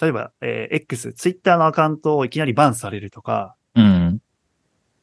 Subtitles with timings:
[0.00, 4.22] 例えば、えー X、ツイッターのアカウントをいきなりバンされるとか、うん。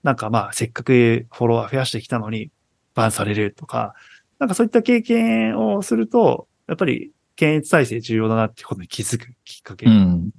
[0.04, 2.52] なんかまあ、せっかくフォロワー増やしてきたのに、
[2.96, 3.94] バンされるとか、
[4.40, 9.86] なんかそういった経験をすると、やっぱり検閲体制重要だなってことに気づくきっかけ。
[9.86, 10.32] うん。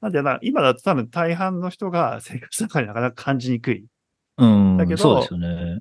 [0.00, 3.84] なんでな、今だと多分大半の人が生活の中でなかなか感じにくい。
[4.38, 4.76] うん。
[4.76, 5.80] だけどそうですよね。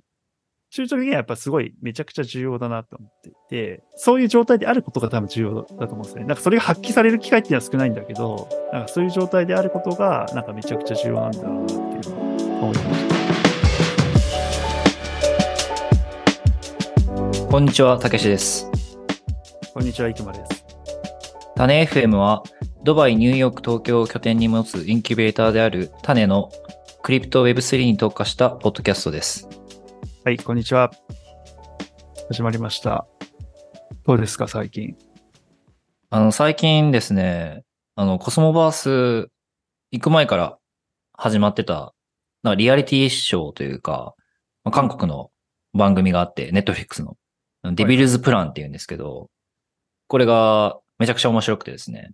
[0.75, 6.25] 中長期的にはやっぱすごいめちゃくちゃ重要だなと思っていて、そういう状態であることが多分重要だと思うんですね。
[6.25, 12.19] なんかそれが発揮される機会っていうのは少ないんだけど、なんかそういう状態であることが、なんかめちゃくちゃ重要なんだろうなっていうのを
[12.63, 13.07] 思いまし
[17.37, 17.47] た。
[17.49, 18.69] こんにちは、たけしです。
[19.73, 20.65] こんにちは、いくまです。
[21.55, 22.43] 種 FM は、
[22.83, 26.51] ドバイ、ニューヨーク、東京を拠点に持つインキュベーターである種の
[27.01, 29.47] クリプト Web3 に特化したポッドキャストです。
[30.25, 30.89] はい、こんにちは。
[32.29, 33.05] 始まりました。
[34.05, 34.97] どうですか、最近？
[36.09, 39.29] あの、最近ですね、あの、コスモバース
[39.91, 40.57] 行く前から
[41.13, 41.93] 始まってた、
[42.41, 44.15] なんかリアリティショーというか、
[44.63, 45.29] まあ韓国の
[45.75, 47.17] 番組があって、ネットフリックスの、
[47.75, 49.29] デビルズプランっていうんですけど、
[50.07, 52.13] これがめちゃくちゃ面白くてですね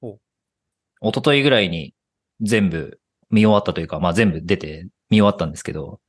[0.00, 1.08] ほう。
[1.08, 1.94] 一昨日ぐらいに
[2.40, 2.98] 全部
[3.30, 6.00] 見終わったというか、まあ全部出て見終わったんですけど、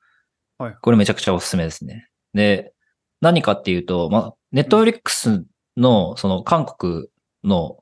[0.60, 2.08] はいこれめちゃくちゃおすすめですね。
[2.34, 2.74] で、
[3.22, 5.46] 何かっていうと、まあ、ネットフリックス
[5.78, 7.08] の、その韓国
[7.44, 7.78] の、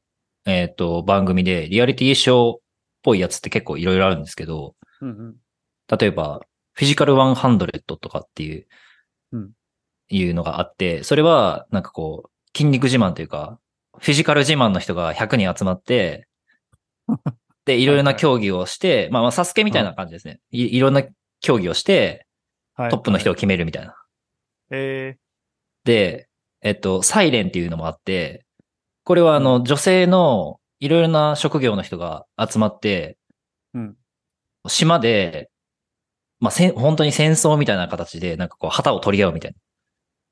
[0.45, 2.59] えっ、と、番組で、リアリティショーっ
[3.01, 5.35] ぽいやつって結構いろいろあるんですけど、うんうん。
[5.99, 6.41] 例えば、
[6.73, 8.67] フィジカル100とかっていう、
[9.31, 9.51] うん
[10.09, 13.59] いうのがあって、それは、なんかこう、筋肉自慢というか、
[13.99, 16.27] フィジカル自慢の人が100人集まって、
[17.65, 20.39] で、いろいろな競技をして、まあまあ、サスケみたいな感じですね。
[20.51, 21.03] いいろんな
[21.41, 22.26] 競技をして、
[22.77, 22.89] はい。
[22.89, 23.95] トップの人をはい決めるみたいな。
[24.71, 25.17] え
[25.83, 26.29] で、
[26.61, 28.45] えっと、サイレンっていうのもあって、
[29.03, 33.17] これはあの、女性のいろいろな職業の人が集まって、
[33.73, 33.97] うん
[34.69, 35.49] 島で、
[36.39, 39.55] まあ、せん本当に戦争みたいな形で、なんかこう、旗を取り合うみたい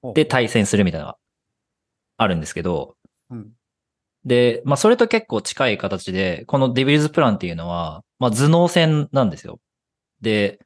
[0.04, 0.14] な。
[0.14, 1.18] で、対戦するみたいなのが
[2.18, 3.52] あるんですけど、ーうん。
[4.26, 9.60] で、まあ、それと結構近い形で、このデビルズプランっていうのは、まあ、頭脳戦なんですよ。
[10.22, 10.60] で、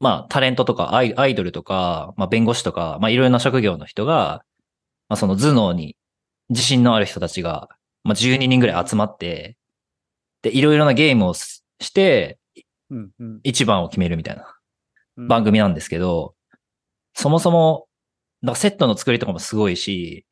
[0.00, 4.44] まあ、タレントとかアイアイドルとか、まあ、弁護士とか、まあ、いろいろな職業の人が、
[5.08, 5.96] まあ、その頭脳に
[6.50, 7.68] 自信のある人たちが、
[8.04, 9.56] まあ、12人ぐらい集まって、
[10.42, 12.38] で、いろいろなゲームをしして、
[12.90, 13.10] うん。
[13.18, 13.40] うん。
[13.42, 14.56] 一番を決めるみたいな
[15.16, 16.34] うん番組なんですけど、
[17.14, 17.88] そもそも、
[18.42, 20.26] なんかセットの作りとかもすごいし、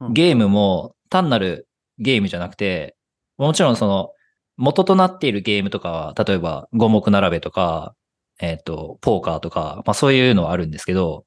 [0.00, 1.68] うんゲームも単なる
[1.98, 2.96] ゲームじゃなくて、
[3.38, 4.10] もちろんその
[4.56, 7.94] 元となっているゲームとかは、例えば五目並べとか、
[8.42, 11.24] えっ、と、ポーカーとか、まあそういうのはあるんですけど、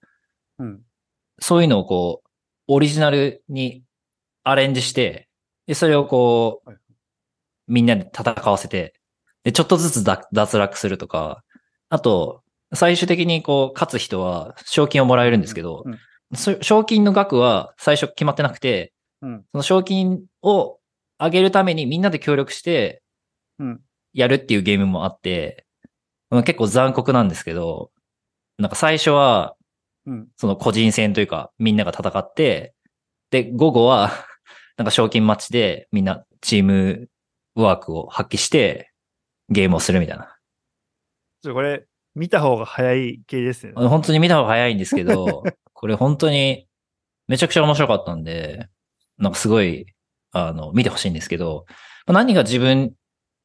[0.60, 0.82] うん。
[1.40, 2.30] そういうのをこう、
[2.68, 3.84] オリジナルに
[4.44, 5.30] アレンジして、
[5.66, 6.80] で、それをこうはい、
[7.68, 8.94] みんなで戦わせて、
[9.44, 11.44] で、ちょっとずつ脱脱落するとか、
[11.90, 12.44] あと、
[12.74, 15.98] 最終的にこう、勝つ人は賞金をもらえるんですけど、うん
[16.34, 19.46] そ賞金の額は最初決まってなくて、うん。
[19.52, 20.80] その賞金を
[21.20, 23.04] 上げるためにみんなで協力して
[23.60, 23.82] うん。
[24.12, 25.65] やるっていうゲームもあって、まあ
[26.32, 27.92] 結構残酷なんですけど、
[28.58, 29.56] なんか最初は
[30.06, 30.28] うん。
[30.38, 32.74] その個人戦というか、みんなが戦って、
[33.32, 34.12] で、午後は、
[34.78, 37.10] なんか賞金マッチでみんなチーム
[37.56, 38.92] ワークを発揮して、
[39.50, 40.36] ゲームをするみたいな。
[41.42, 43.74] ちょこれ、見た方が早い系ですね。
[43.76, 45.44] 本当に見た方が早いんですけど、
[45.74, 46.68] これ本当に
[47.28, 48.68] めちゃくちゃ面白かったんで、
[49.18, 49.86] なんかすごい、
[50.32, 51.66] あの、見てほしいんですけど、
[52.06, 52.94] まあ何が自分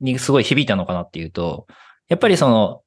[0.01, 1.67] にすごい響いたのかなっていうと、
[2.11, 2.83] やっぱりその、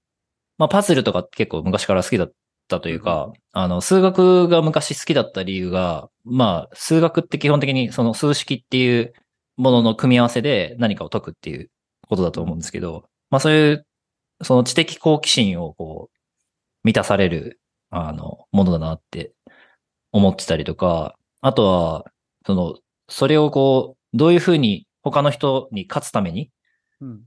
[0.60, 2.34] まあパズルとか結構昔から好きだっ
[2.68, 9.14] たというか、あの、数学が昔好きだった理由が、まあ、数学って基本的にその数式っていう
[9.58, 11.72] ものの組み合わせで何かを解くっていう
[12.08, 13.88] ことだと思うんですけど、まあそういう、
[14.42, 16.18] その知的好奇心をこう、
[16.84, 19.32] 満たされる、あの、ものだなって
[20.12, 22.12] 思ってたりとか、あとは、
[22.46, 22.76] その、
[23.08, 26.52] それをこう、どういうふうに他の人に勝つために、
[27.00, 27.22] うん。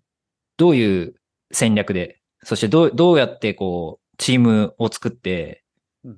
[0.59, 1.15] どういう
[1.53, 5.65] 戦略で、そしてどう、どうやってこう、チームを作って、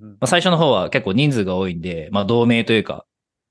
[0.02, 3.06] まあ、最初の方は結構人数が多いんで、まあ同盟というか、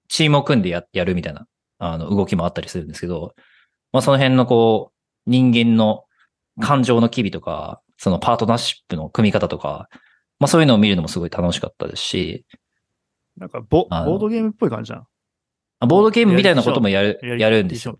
[0.07, 1.47] チームを組んでややるみたいな、
[1.79, 3.33] あの、動きもあったりするんですけど、
[3.91, 6.05] まあその辺のこう、人間の
[6.61, 9.89] 感情の機微とか、そのパートナーシップの組み方とか、
[10.39, 12.45] まあそういうのを見るのもすごい楽しかったですし、
[13.35, 15.07] なんかボ、ボードゲームっぽい感じじゃん。
[15.79, 17.99] あボードゲームみたいなこともやる、やるんですよ。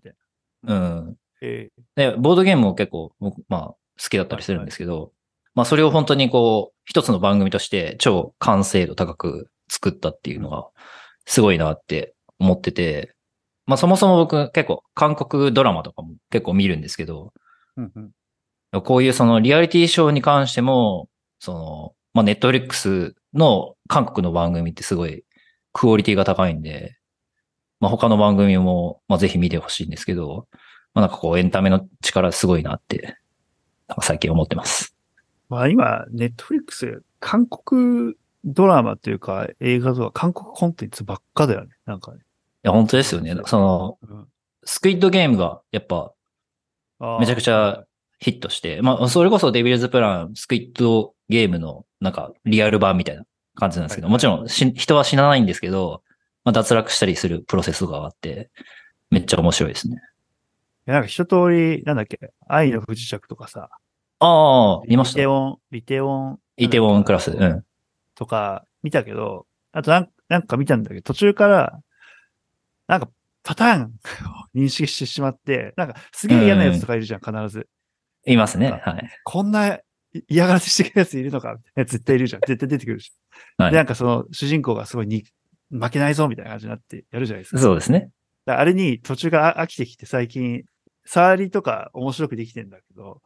[0.66, 1.16] うん。
[1.40, 3.78] えで、ボードゲームも結構僕、まあ、好
[4.10, 5.12] きだったりするんですけど、
[5.54, 10.68] まあそれを本当にこう、一つの番組として超完成度高く作ったっていうのが、
[11.26, 13.14] すごいなって思ってて、
[13.66, 17.32] まあそもそも僕結構韓国ドラマとかも結構見るんですけど、
[17.76, 17.92] うん
[18.72, 18.82] うん。
[18.82, 21.08] こういうそのリアリティショーに関しても、
[21.38, 25.24] その、まあ、ネットフリックスの韓国の番組ってすごい
[25.72, 26.96] クオリティが高いんで、
[27.80, 30.46] まあ、他の番組も、まあ、ぜひ見てほしいんですけど、
[30.94, 33.16] まあ、なんかこうエンタメの力すごいなって、
[33.88, 34.94] なんか最近思ってます。
[35.48, 38.14] まあ今、ネットフリックス、韓国
[38.44, 41.70] ドラマというか映画とか韓国コンテンツばっかだよね。
[41.86, 42.18] なんかね。
[42.18, 42.20] い
[42.62, 43.34] や、本当ですよね。
[43.46, 44.26] その、うん
[44.68, 46.12] スクイッドゲームがやっぱ
[47.20, 47.84] めちゃくちゃ
[48.18, 53.24] ヒットして、まあ、それこそデビルズプラン、スクイッドゲームのなんかリアル版みたいな
[53.54, 56.02] 感じなんですけど、はいもちろんし人は死なないんですけど、
[56.44, 58.50] まあ、脱落したりするプロセスがあって、
[59.10, 60.02] めっちゃ面白いですね。
[60.88, 63.68] いやなんか一通り、なんだっけ、愛の不時着とかさ。
[64.20, 65.18] ああ、見ました。
[65.18, 66.38] リテオン、リテオン。
[66.56, 67.30] イテウォンクラス。
[67.30, 67.62] うん。
[68.14, 71.78] とか見たけど、あとなんなんか見たんだけど、途中から、
[72.86, 73.10] なんか
[73.42, 73.88] パターンを
[74.58, 77.68] 認識してしまって、なんかすげえ嫌なやつとかいるじゃん、必ず。
[78.24, 78.70] いますね。
[78.70, 79.10] はい。
[79.24, 79.80] こんな
[80.26, 82.40] 嫌がらせしてくるやついるのかみたいな絶対いるじゃん。
[82.46, 83.12] 絶対出てくるし。
[83.58, 85.24] はいで、なんかその主人公がすごいに
[85.70, 87.60] 負けないぞみたいな感じになってやるじゃないですか。
[87.60, 88.10] そうですね。
[88.46, 90.64] あれに途中から飽きてきて最近、
[91.08, 93.22] 触りとか面白くできてんだけど、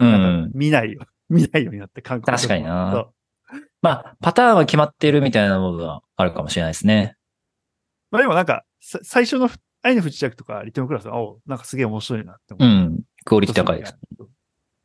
[0.00, 0.50] うなん。
[0.54, 1.02] 見ないよ。
[1.28, 3.10] 見ないようになって、韓国確かにな
[3.82, 7.16] まあ、パターンは決まってるみたいなものがあるかもしれないですね。
[8.10, 9.50] まあでもなんか、さ最初の
[9.82, 12.68] 愛の不時着とかリテオンクラスは、おなんかすげえ面白いなって思う。
[12.68, 13.02] うん。
[13.24, 13.98] クオリティ高いです。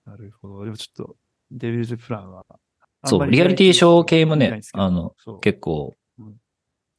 [0.05, 0.65] なるほど。
[0.65, 1.15] でもちょっと、
[1.51, 2.45] デビルズプランは。
[3.05, 6.35] そう、リアリティショー系もね、あの、結構うん、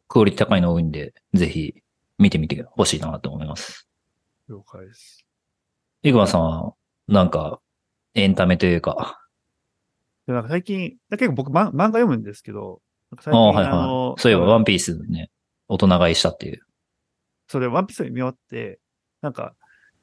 [0.08, 1.74] クオリティ高いの多いんで、ぜひ
[2.18, 3.86] 見てみてほしいなと思います。
[4.48, 5.26] 了解です。
[6.04, 6.74] イグマさんは、
[7.06, 7.60] なんか、
[8.14, 9.20] エンタメというか、
[10.26, 12.80] でなんか最近、結構僕、ま、漫画読むんですけど、
[13.20, 14.20] 最近、ああ、はいはい。
[14.20, 15.30] そういえば、ワンピースね、
[15.68, 16.60] 大人買いしたっていう。
[17.46, 18.80] それ、ワンピースを見終わって、
[19.20, 19.54] なんか、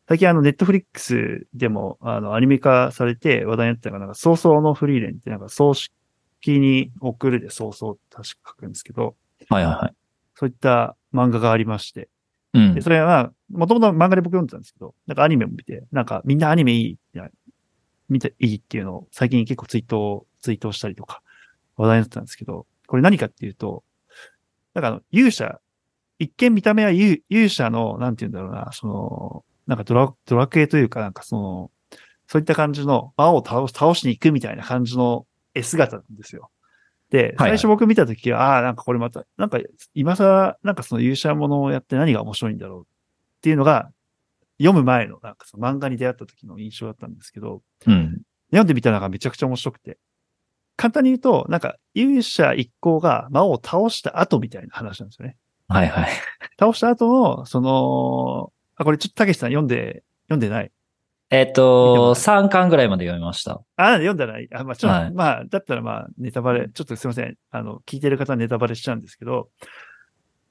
[0.07, 5.91] 最近あの、ネットフリックスでも、あの、アニメ化されて話題になってたのが、なんか、早々のフリーレンって、なんか、葬式
[6.47, 9.17] に送るで早々って確か書くんですけど、
[9.49, 9.93] はいはいはい。
[10.35, 12.07] そういった漫画がありまして、
[12.53, 12.81] で、。
[12.81, 16.97] それは、もともと漫画で僕読んでたんですけど、なんかアニメも見て、なんかみんなアニメいい、
[18.09, 21.21] 見ていいっていうのを最近結構ツイート、ツイートしたりとか
[21.77, 23.83] 話題になってたんですけど、これ何かっていうと、
[24.73, 25.59] なんかあの、勇者、
[26.17, 31.71] 一見見た目は勇勇者の、なんて言うんだろうな、その、なんかドラ、ドラクエというか、なんかその、
[32.27, 36.49] そういった感じの魔王を倒し倒しに行くみたいな感じの絵姿なんですよ。
[37.09, 39.59] で、はい最初僕見たときは、ああー、なんかこれまた、なんか
[39.93, 42.85] 今さ、なんかその勇者ものをやって何が面白いんだろうっ
[43.41, 43.91] ていうのが、
[44.59, 48.21] 読む前の、なんかその漫画に出会った時の印象だったんですけど、うん。
[48.51, 49.97] 読んでみたのがめちゃくちゃ面白くて。
[50.75, 55.37] 簡単に言うと、なんか勇者一行が魔王を倒した後みたいな話なんですよね。
[55.67, 56.09] はいはい。
[56.59, 60.71] 倒した後の、その、あ、これちょっとたけしさん読んで、読んでない。
[61.31, 63.61] えっ見てと、も3巻ぐらいまで読みました。
[63.75, 64.47] あ、読んでない。
[64.51, 67.35] あ、まあ、ちょっと、はいまあ、だったらまあ、ネタバレ、ちょっとすいません。
[67.51, 69.49] あの、聞いてる方はネタバレしちゃうんですけど、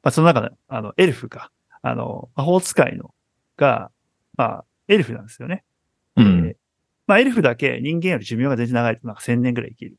[0.03, 1.51] まあ、その中で、あの、エルフが、
[1.83, 3.13] あの、魔法使いの、
[3.57, 3.91] が、
[4.37, 5.65] まあ、エルフなんですよね。
[6.17, 6.57] うんで。
[7.09, 9.97] まあ、エルフだけ人間より寿命が全然長いと、なんか1000年ぐらい生きる。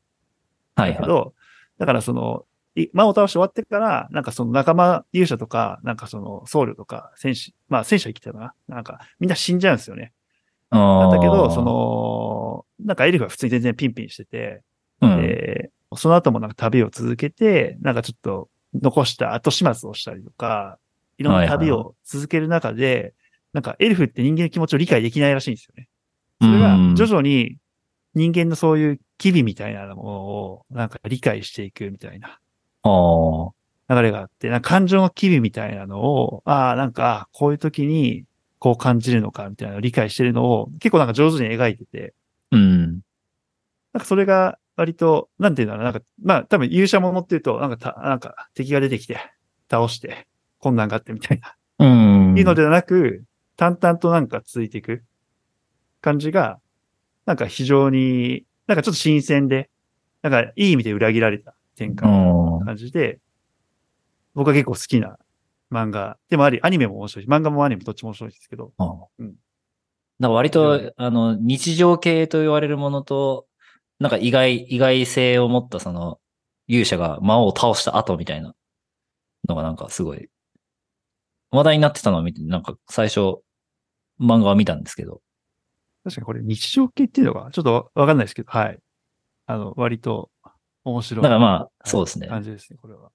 [0.76, 1.00] はいはい。
[1.00, 1.34] けど、
[1.78, 2.46] だからその、
[2.76, 8.54] い魔王倒して終わってから、なんかその仲間勇者とか、なんかその僧侶とか戦士、まあ戦士は生きてたな。
[8.68, 10.12] なんかみんな死んじゃうんですよね。
[10.70, 14.62] なんだけど、そ、の、なんかエルフは普通に全然ピンピンしてて、
[15.00, 15.22] うん。
[15.22, 20.78] で、その後もなんか旅を続けて、なんかちょっと残した後始末をしたりとか、
[21.18, 23.14] いろんな旅を続ける中で、
[23.52, 25.88] なんかエルフって人間の気持ちを理解できないらしいんですよね。
[26.40, 27.58] それがうん徐々に
[28.14, 32.38] 人間のそういう機微みたいなものをなんか理解していくみたいな。
[33.88, 38.24] 流れがあって、なんか感情の機微みたいなのを、ああ、なんか、あこういう時に
[38.60, 42.14] こう感じるのかみたいなのを理解してるのを結構なんか上手に描いてて、
[42.52, 43.00] うん。
[43.92, 49.18] なんかそれが割と、なんていうんだろうな、なんか、まあ多分勇者ものっていうと、なんかた、なんか敵が出てきて、
[49.70, 51.86] 倒して、困難があってみたいな、う
[52.34, 52.38] ん。
[52.38, 53.24] いうのではなく、
[53.56, 55.02] 淡々となんか続いていく
[56.02, 56.60] 感じが、
[57.24, 59.70] なんか非常に、なんかちょっと新鮮で、
[60.20, 62.64] なんかいい意味で裏切られた展開うん。
[62.66, 63.20] 感じで、
[64.34, 65.18] 僕は結構好きな
[65.70, 69.34] 漫画でもあり、アニメも面白いし、漫画もアニメどっちも面白いですけど、うんうん。
[70.18, 73.46] なんか割と、あの、日常系と言われるものと、
[73.98, 76.18] なんか意外、意外性を持ったその、
[76.66, 78.54] 勇者が魔王を倒した後みたいな
[79.48, 80.28] のがなんかすごい、
[81.50, 83.38] 話題になってたのを見て、なんか最初、
[84.20, 85.20] 漫画は見たんですけど、
[86.04, 88.78] 確かにこれ日常系っていうのがちょっとわわかんないですけど、はい。
[89.46, 90.30] あの、割と
[90.84, 91.22] 面白い。
[91.22, 92.28] だからまあ、はいそうですね。
[92.28, 93.10] 感じですね、これは。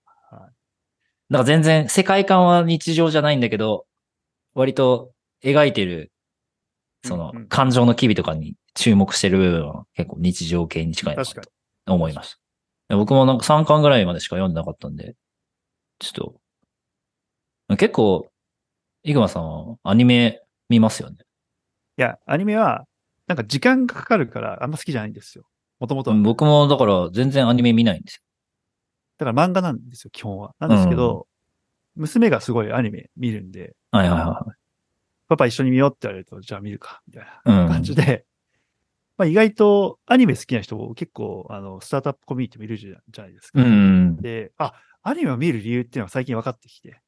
[1.29, 1.33] はい。
[1.33, 3.85] なんか全然世界観は日常じゃないんだけど、
[4.53, 5.11] 割と
[5.43, 6.11] 描いてる
[7.05, 11.41] その感情の機微とかに注目してる部分は結構日常系に近いなと
[11.85, 12.35] 思いまし
[12.89, 12.95] た。
[12.95, 15.15] 僕もなんか3巻ぐらいまでしか読んでなかったんで、
[15.99, 16.33] ちょっ
[17.69, 18.27] と、結構、
[19.03, 21.17] イグマさんはアニメ見ますよね。
[21.97, 22.85] いや、アニメは、
[23.27, 25.45] なんか時間がかかるからあんま好きじゃないんですよ。
[25.79, 26.17] もともとは。
[26.17, 28.21] 僕もだから全然アニメ見ないんですよ。
[29.17, 30.53] だから漫画なんですよ、基本は。
[30.59, 31.27] なんですけど、
[31.95, 34.45] 娘がすごいアニメ見るんで、はいはいは
[35.27, 37.25] パパ一緒に見ようって言われると、じゃあ見るか、みたい。
[37.45, 38.25] な感じで、
[39.17, 43.61] まあ意外とアニメ好きな人結構、あの、スタートアップコミュニティもいるじゃないですか。
[43.61, 44.17] うん。
[44.17, 46.99] で、あ、アニメを見る理由っていうのは最近分かってきて。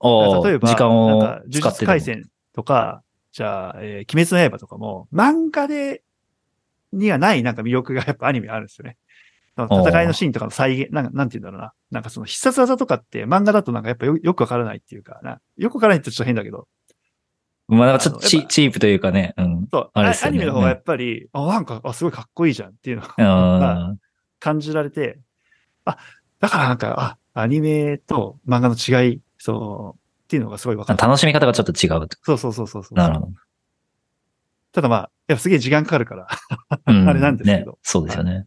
[0.00, 1.92] ああ、例えば、時間をなんか、呪術使ってでも。
[1.94, 3.02] 廻戦とか、
[3.32, 6.02] じゃあ、えー鬼滅の刃とかも、漫画で、
[6.92, 8.96] にはないなんか魅力がやっぱアニメあるんですよね。
[9.56, 11.72] 戦いのシーンとかの再現、なんかなんて言うんだろうな。
[11.90, 15.40] なんかその必殺技とかって漫画だとなんかやっぱよよくわからないっていうかな。
[15.56, 16.66] よくわからないってちょっと変だけど。
[17.68, 19.34] まあなんかちょっとチチープというかね。
[19.36, 19.68] うん。
[19.70, 23.94] そう、あれねアニメの方がやっぱり、あ、なんか、あ、すごいかっこいいじゃんっていうのがあ
[24.38, 25.18] 感じられて、
[25.84, 25.96] あ、
[26.40, 30.94] だからなんか、あ、アニメと漫画の違い、そう、っていうのがすごい分かあ。
[30.94, 31.06] った。
[31.06, 32.18] 楽しみ方がちょっと違うと。
[32.22, 32.94] そうそうそうそうそう。
[32.98, 33.32] なるほど。
[34.72, 36.26] ただまあ、やっぱすげえ時間かかるから、
[36.86, 38.46] うん あれなんですけどね、そうですよね。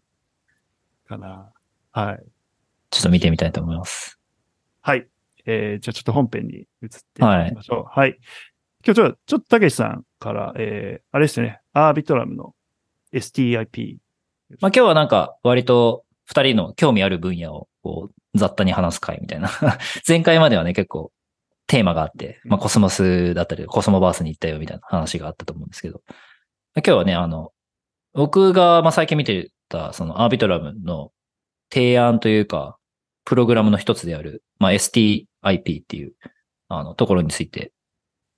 [1.07, 1.51] かな。
[1.91, 2.23] はい。
[2.91, 4.19] ちょっと見てみたいと思います。
[4.81, 5.07] はい。
[5.45, 7.99] えー、じゃあちょっと本編に移っていきましょう。
[7.99, 8.17] はい。
[8.85, 12.53] 今日ちょっと、ちょっとたけしさんから、えー、あれですよね、アービトラムの
[13.13, 13.97] STIP。
[14.61, 19.49] まあ今日はなんか割と二人の興味ある分野をこう雑多に話す会みたいな。
[20.07, 21.11] 前回まではね結構
[21.67, 26.01] テーマがあって、まあコスモスだったりコスモバースに行ったよみたいな話があったと思うんですけど。
[26.75, 27.51] 今日はね、あの、
[28.13, 31.11] 僕がまあ最近見てたそのアービトラムの
[31.71, 32.77] 提案というか、
[33.25, 35.27] プログラムの一つである、まあ STIP
[35.83, 36.13] っていう
[36.69, 37.71] あのところについて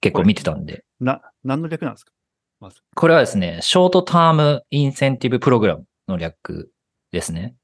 [0.02, 2.12] 結構見てたんで、な、何の略なんですか？
[2.60, 2.82] まず。
[2.96, 6.72] これはですね、ショートタームインセンティブプログラムの略
[7.12, 7.56] ですね。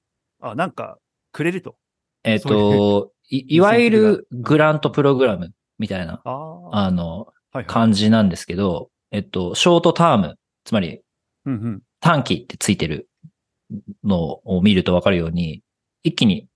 [0.41, 0.97] あ、なんか、
[1.31, 1.75] くれると。
[2.23, 6.59] えっ、そういと、い、いわゆるグラントプログラムみたいな、ああ。
[6.61, 7.65] はあの、い、はい。
[7.65, 11.01] 感じなんですけど、えっと、ショートターム、つまり
[11.45, 11.81] うんうん。
[11.99, 13.09] 短期ってついてる
[14.03, 15.61] のを見るとわかるように、
[16.03, 16.47] 一気に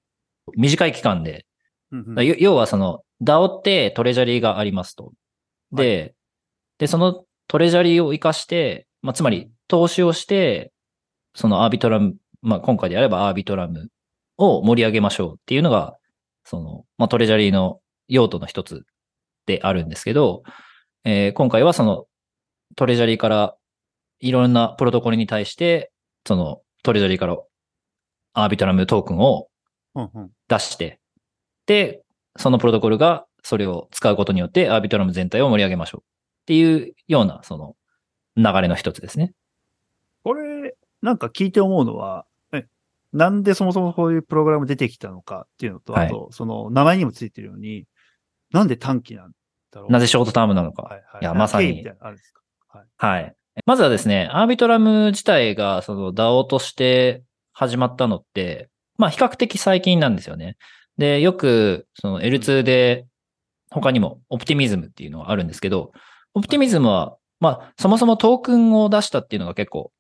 [0.56, 1.46] 短い期間で、
[1.92, 2.26] うんうん。
[2.26, 5.12] よ要はその、DAO って treasury がありますと。
[5.72, 6.16] で、
[6.78, 10.72] で、その treasury を活かして、まあ、つまり投資をして、
[11.36, 13.90] その Arbitrum、まあ、今回であれば Arbitrum
[14.38, 15.98] を盛り上げましょうっていうのが、
[16.46, 18.86] その、まあ、 treasury の用途の一つ
[19.46, 20.44] であるんですけど、
[21.04, 22.06] えー今回はその
[22.76, 23.56] treasury から
[24.20, 25.92] いろんなプロトコルに対して、
[26.26, 27.38] その treasury から
[28.34, 29.48] アービトラムトークンを
[29.96, 30.32] うんうん。
[30.48, 31.00] 出して、
[31.66, 32.04] で、
[32.38, 36.06] そのプロトコルがそれを使うことによってアービトラム全体を盛り上げましょうっ
[36.46, 37.76] ていうような、その
[38.38, 39.34] 流れの一つですね。
[40.24, 42.66] これ、なんか聞いて思うのは、え、
[43.14, 47.86] なんでそもそもこういうプログラム出てきたのかっていうのと、はいあと、その名前にもついてるように、
[48.52, 49.32] なんで短期なん
[49.72, 49.92] だろう？
[49.92, 50.84] なぜショートタームなのか。
[50.84, 51.22] はいはい。
[51.22, 52.88] いやまさにはい。
[52.98, 53.36] はい。
[53.66, 57.24] まずはですね、アービトラム自体がその DAO として
[57.54, 60.58] 始まったのって、まあ比較的最近なんですよね。
[60.98, 63.06] で、よくその L2 で
[63.72, 65.92] 他にもオプティミズムっていうのがあるんですけど、
[66.34, 69.92] オプティミズムは、まあそもそもトークンを出したっていうのが結構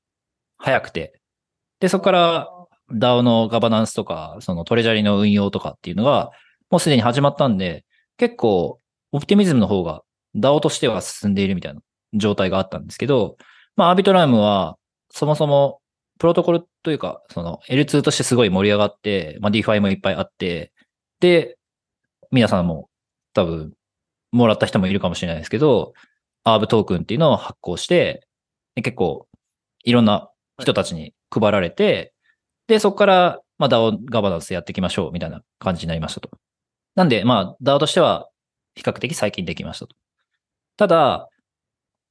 [0.57, 1.21] 早くて、
[1.79, 2.49] で、そこから
[2.91, 6.31] DAO のガバナンスとか、そのトレジャリの運用とかっていうのが
[6.69, 7.85] もうすでに始まったんで、
[8.17, 8.79] 結構
[9.11, 10.03] オプティミズムの方が
[10.35, 11.81] DAO としては進んでいるみたいな
[12.13, 13.37] 状態があったんですけど、
[13.75, 14.77] まあ、アービトラムは、
[15.11, 15.81] そもそも、
[16.19, 20.73] プロトコルというか、その L2 としてすごい盛り上がって、まあ、DeFi もいっぱいあって、
[21.19, 21.57] で、
[22.31, 22.89] 皆さんも
[23.33, 23.73] 多分、
[24.31, 25.93] もらった人もいるかもしれないですけど、
[26.43, 28.27] アーブトークンっていうのを発行して、
[28.75, 29.27] 結構、
[29.83, 32.13] いろんな人たちに配られて、
[32.67, 36.29] で、そこから、まあ、DAO ガバナンスやっていきましょう、みたいな感じになりましたと。
[36.95, 38.29] なんで、まあ、DAO としては、
[38.75, 39.95] 比較的最近できましたと。
[40.77, 41.29] ただ、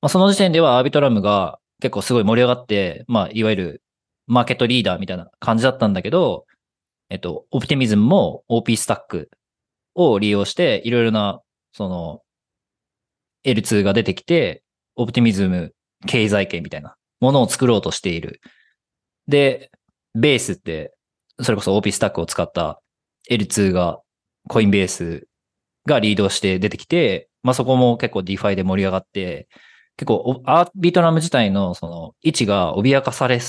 [0.00, 3.82] まあ、その時点ではアービトラムが結構すごい盛り上がって、まあ、いわゆる
[4.26, 6.44] マーケットリーダーみたいな感じだったんだけど、
[7.10, 9.30] えっと、オプティミズムも OP スタック
[9.94, 11.40] を利用して、いろいろな、
[11.72, 12.20] その、
[13.44, 14.62] L2 が出てきて、
[14.96, 15.72] オプティミズム
[16.06, 18.40] 経済圏みたいなものを作ろうとしている。
[19.26, 19.70] で、
[20.14, 20.92] ベースって、
[21.40, 22.80] それこそ OP スタックを使った
[23.30, 24.00] L2 が、
[24.48, 25.26] コインベース
[25.86, 29.48] がリードして出てきて、まあそこも結構 DeFi で盛り上がって、
[29.98, 33.40] 結構おアービトラム自体のその位置が脅かされ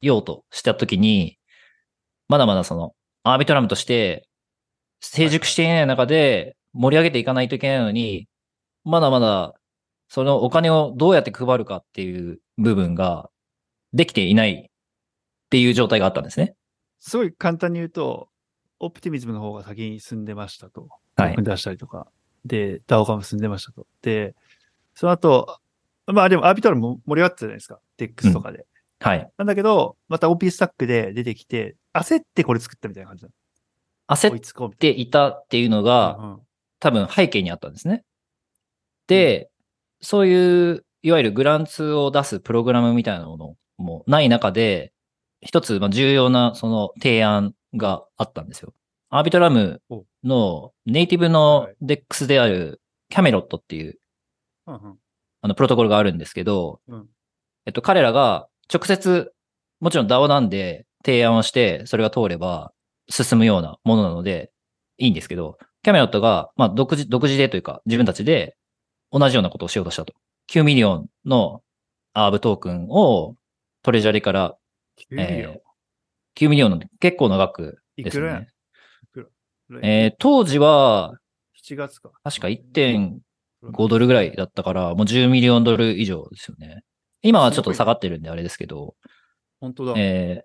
[0.00, 1.38] ようとしたときに、
[2.28, 4.28] まだまだそのアービトラムとして
[5.00, 8.28] 成熟していない中で盛り上げていかないといけないのに、
[8.84, 9.54] まだまだ
[10.08, 13.28] そのお金をどうやって配るかっていう部分が
[13.92, 14.70] できていないっ
[15.50, 16.54] ていう状態があったんですね。
[17.00, 18.28] すごい簡単に言うと、
[18.78, 20.88] オプティミズムの方が先に進んでましたと。
[21.16, 22.06] はい出したりとか。
[22.44, 23.88] で、ダオカも進んでましたと。
[24.02, 24.36] で、
[24.94, 25.58] その後、
[26.12, 27.80] まあでもアービトラも盛り上がってたじゃないですか。
[27.98, 28.66] DEX とかで。
[29.00, 29.30] はい。
[29.36, 33.30] なんだけど、また OP スタックで出てきて、焦ってこれ作ったみたいな感じだ。
[34.08, 36.24] 焦っていたっていうのいが、な。
[36.24, 36.38] うん
[36.80, 38.04] 多分背景にあったんですね。
[39.06, 39.50] で、
[40.00, 44.92] そういう、いわゆるグランツを出すプログラムみたいなものもない中で、
[45.40, 48.74] 一つまあ重要なその提案があったんですよ。
[49.10, 49.80] アービトラム
[50.24, 53.98] のネイティブのはい DEX であるキャメロットっていう
[54.66, 54.98] うんうん
[55.40, 57.06] あのプロトコルがあるんですけど、うん。
[57.66, 59.32] えっと彼らが直接、
[59.80, 62.72] もちろん DAO なんで提案をしてそれが通れば
[63.08, 64.50] 進むようなものなので
[64.98, 68.56] いいんですけど、 Camelot が、まあ、独自、独自でというか、自分たちで
[69.12, 70.12] 同じようなことをしようとしたと。
[70.50, 71.62] 9 million の
[72.14, 73.36] ARB トークンを
[73.82, 74.56] treasury から、
[75.10, 75.52] 9 million？
[75.52, 75.68] えー
[76.36, 78.46] 9 million の結構長くですいくら
[79.82, 81.14] えー当時は、
[81.64, 82.10] 7月か。
[82.24, 83.18] 確か1.5
[83.62, 86.82] ドルぐらいだったから、もう10 million ドル以上ですよね。
[87.22, 88.94] 今はちょっと下がってるんであれですけど、
[89.60, 89.94] 本当だ。
[89.96, 90.44] え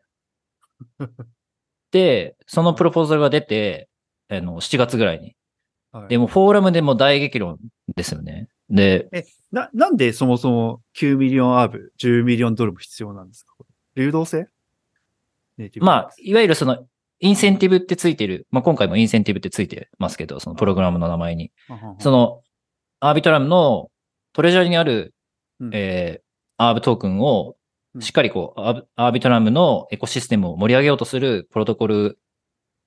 [1.00, 1.08] ー
[1.92, 3.88] で、そのプロポーザルが出て、
[4.28, 5.36] あの、7月ぐらいに。
[5.92, 7.60] はいでも、フォーラムでも大激論
[7.96, 8.50] ですよね。
[8.68, 9.08] で、
[9.52, 13.54] な、なんでそもそも9 million ARB、10 million ドルも必要なんですか？
[13.96, 14.48] 流動性？
[15.82, 16.84] まあ、いわゆるその、
[17.20, 18.48] インセンティブってついてる。
[18.50, 21.52] まあ、今回もインセンティブってついてますけど、そのプログラムの名前に。
[22.00, 22.42] その、
[23.06, 23.90] Arbitrum の
[24.32, 25.14] treasury にある、
[25.60, 26.24] うんえー
[26.58, 27.56] アーブトークンを
[27.96, 32.18] うんしっかりこう、アーブアービトラムのエコシステムを盛り上げようとするプロトコル。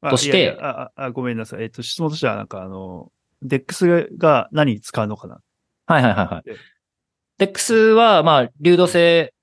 [0.00, 1.62] あとしていやいやあああ、ごめんなさい。
[1.64, 3.10] えっと、質問としては、なんかあの、
[3.44, 5.40] DEX が何に使うのかな？
[5.86, 6.56] はいはいはいはいえ。
[7.44, 9.34] DEX は、まあ、流動性、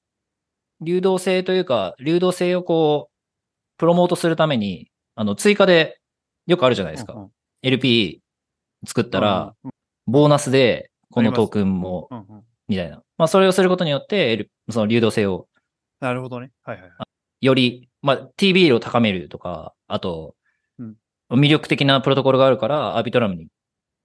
[0.82, 6.00] 流動性というか、流動性をこう、プロモートするために、あの、追加で、
[6.48, 7.14] よくあるじゃないですか。
[7.14, 7.30] うんうん
[7.66, 8.20] LP
[8.86, 9.56] 作ったら、、
[10.08, 12.10] ボーナスで、このトークンも、
[12.68, 13.04] みたいな。
[13.18, 15.48] まあ、それをすることによって、その流動性を
[16.04, 16.52] なるほどね。
[16.64, 16.96] はいはいは
[17.42, 17.46] い。
[17.46, 20.36] より、まあ、TBL を高めるとか、あと、
[20.78, 20.96] うん
[21.30, 23.48] 魅力的なプロトコルがあるから、アービトラムに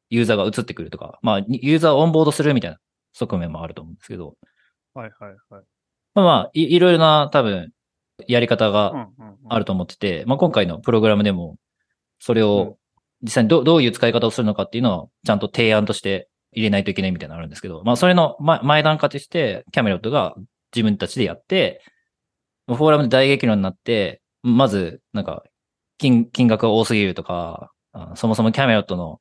[0.08, 2.78] ユーザーが移ってくるとか、まあ、ユーザーをオンボードするみたいな
[3.12, 4.36] 側面もあると思うんですけど、
[4.94, 5.64] はいはいはい。
[6.14, 7.70] まあまあ、いいろいろな多分、
[8.28, 9.10] やり方が
[9.48, 11.56] あると思ってて、まあ今回のプログラムでも、
[12.18, 12.77] それを
[13.22, 20.34] 実際にどどういう使い方をするのかっていうのをちゃんと提案として入れないといけないみたいなのあるんですけど、まあそれの前前段階として、キャメロットが
[20.74, 21.82] 自分たちでやって、
[22.66, 25.42] フォーラムで大激論になって、まず、なんか、
[25.96, 29.20] 金、金額が多すぎるとか、あそもそもキャメロットの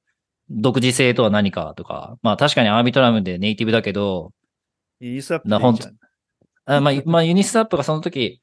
[0.49, 4.33] 独自性とは何かとか、まあ確かにアービトラムでネイティブだけど、
[4.99, 5.87] イースアップなでいいじ
[6.65, 8.41] あまあ、まあユニスワップがその時、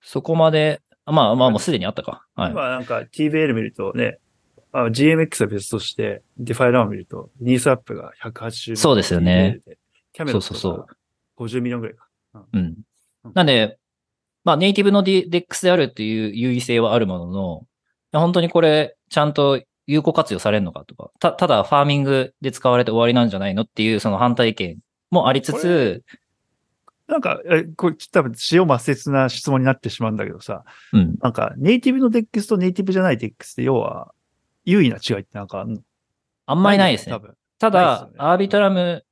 [0.00, 2.26] そこまで、あまあまあもうすでにあったか。
[2.34, 2.50] はい。
[2.52, 4.18] 今なんか TVL 見るとね、
[4.72, 9.60] あ GMX は別として、 DeFiLlama を見ると、 Uniswap が180そうですよね。
[10.12, 10.86] Camelot そうそうが
[11.38, 12.08] 50 million ぐらいか。
[12.52, 12.62] うんう
[13.28, 13.32] ん。
[13.34, 13.78] なんで、
[14.44, 17.66] まあネイティブの DEX であるっていう優位性はあるものの、
[18.12, 24.78] 本当にこれ、ちゃんと有効活用されるのかとか、た、ただ farming で使われて終わりなんじゃないのっていうその反対意見
[25.10, 26.02] もありつこつ、
[27.08, 31.16] なんか、えこれ多分、塩抹殺な質問になってしまうんだけどさ、うん。
[31.22, 34.12] なんか、ネイティブの DEX とネイティブじゃない DEX って要は、
[34.70, 35.80] 優位な違いってなんかあんの？
[36.46, 37.18] あんまりないですね多。
[37.18, 37.34] 分。
[37.58, 39.04] たないですよね、だアービトラム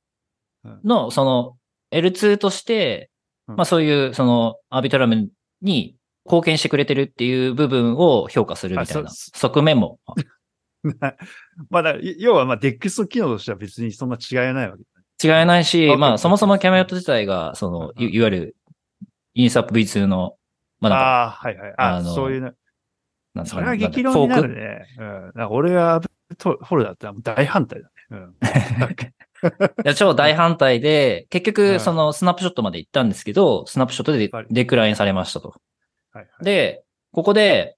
[0.83, 1.57] のその
[1.91, 3.09] L2 として、
[3.47, 5.29] うんまあそういうそのアービトラム
[5.61, 9.99] に貢献してくれてるっていう部分を評価するみたいな側面も
[11.69, 14.83] まあ、だ要は、まあ、DEX の機能としては別にそんな違いはないわけ。
[15.27, 18.55] 違いないし、まあそもそもキャメロット自体が、その、うんいいわゆる
[19.33, 20.35] インスタップ V2 の、
[20.79, 21.73] まあなんか、ああ、はいはい。
[21.77, 22.51] ああのそういうの。
[23.37, 24.85] なんそれは激論になるね。
[24.97, 25.27] うん。
[25.27, 26.01] だから俺は、
[26.37, 27.93] トホルだったら大反対だね。
[28.11, 28.35] うん。
[29.85, 35.49] いや、超大反対で、結う局、んそのスナップショットまで行ったんですけど、スナップショットでデクラインされましたと。
[36.11, 37.77] はいはい、で、ここで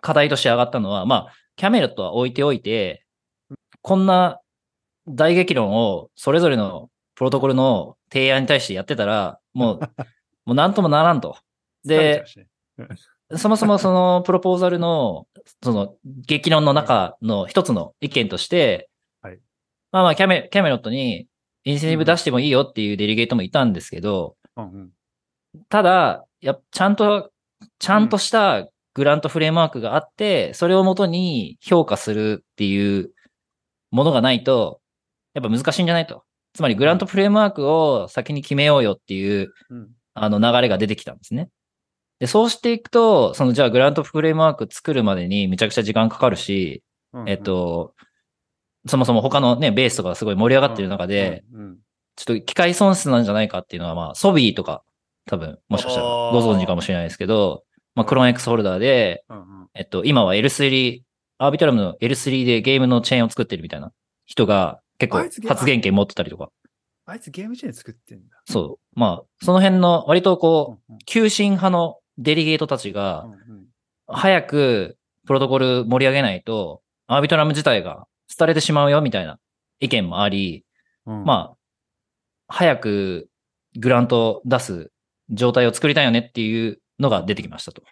[0.00, 3.04] 課題として上がったのは、まあ、キャメロットは置いておいて、
[3.82, 4.40] こんな
[5.08, 9.80] 大激論をそれぞれのプロトコルの提案に対してやってたら、もう、
[10.44, 11.36] もうなんともならんと。
[11.84, 12.24] で
[13.36, 15.26] そもそもそのプロポーザルの、
[15.62, 15.94] その
[16.26, 18.88] 激論の中の一つの意見として、
[19.22, 19.38] はい
[19.92, 21.28] まあまあキャメ、キャメロットに
[21.64, 24.90] インセンティブ出してもいいよっていうデリゲートもいたんですけど、うんうん。
[25.68, 27.30] ただ、やっちゃんと、
[27.78, 33.12] ちゃんとしたグラントフレームワークがあって、それをもとに評価するっていう
[33.90, 34.80] ものがないと、
[35.34, 36.24] やっぱ難しいんじゃないと。
[36.54, 39.88] つまりグラントフレームワークを先に決めようよっていう、うん。
[40.14, 41.48] あの流れが出てきたんですね。
[42.20, 47.94] で、そうしていくと、そのじゃあグラントフレームワーク作るまでにめちゃくちゃ時間かかるし、うんえっ、、と、
[48.86, 51.78] そもそも他のね、ベースとかがすごい盛り上がってる中で、うん、うん
[52.18, 54.82] ちょっと機械損失なんじゃないかっていうのは、まあ、ソビーとか、
[55.26, 57.62] 多分、もしかしたらご存知かもしれないですけど、
[57.94, 61.02] まあ、クローン X ホルダーで、うんうんえっと、今は L3、
[61.38, 63.92] アービトラムの L3 でゲームのチェーンを作ってるみたいな
[64.26, 66.50] 人が結構発言権持ってたりとか。
[67.06, 68.42] あいつゲームチェーン作ってんだ。
[68.46, 68.98] そう。
[68.98, 73.26] まあ、その辺の割とこう、うん急進派のデリゲートたちうが、
[74.06, 79.38] 早くプロトコル盛り上げないと、アービトラム自体が廃れてしまうよみたいな
[79.80, 80.64] 意見もあり、
[81.06, 81.56] うんまあ、
[82.48, 83.28] 早く
[83.78, 84.90] グラント出す
[85.30, 87.82] 状態を作りたいよねっていうのが出てきましたと。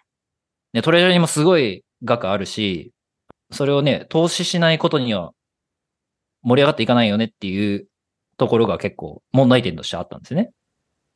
[0.73, 2.91] で、トレジャーにもすごい額あるし、
[3.51, 5.31] それをね、投資しないことには
[6.41, 7.87] 盛り上がっていかないよねっていう
[8.37, 10.51] ところが結構問題点としてあったんですよね。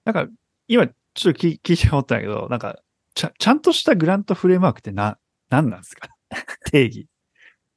[0.05, 0.27] なんか、
[0.67, 2.79] 今、ちょっと聞聞いて思ったんだけど、なんか、
[3.13, 5.17] ちゃ、ちゃんとしたグラントフレームワークってな、
[5.49, 6.09] 何なんですか？
[6.71, 7.07] 定義。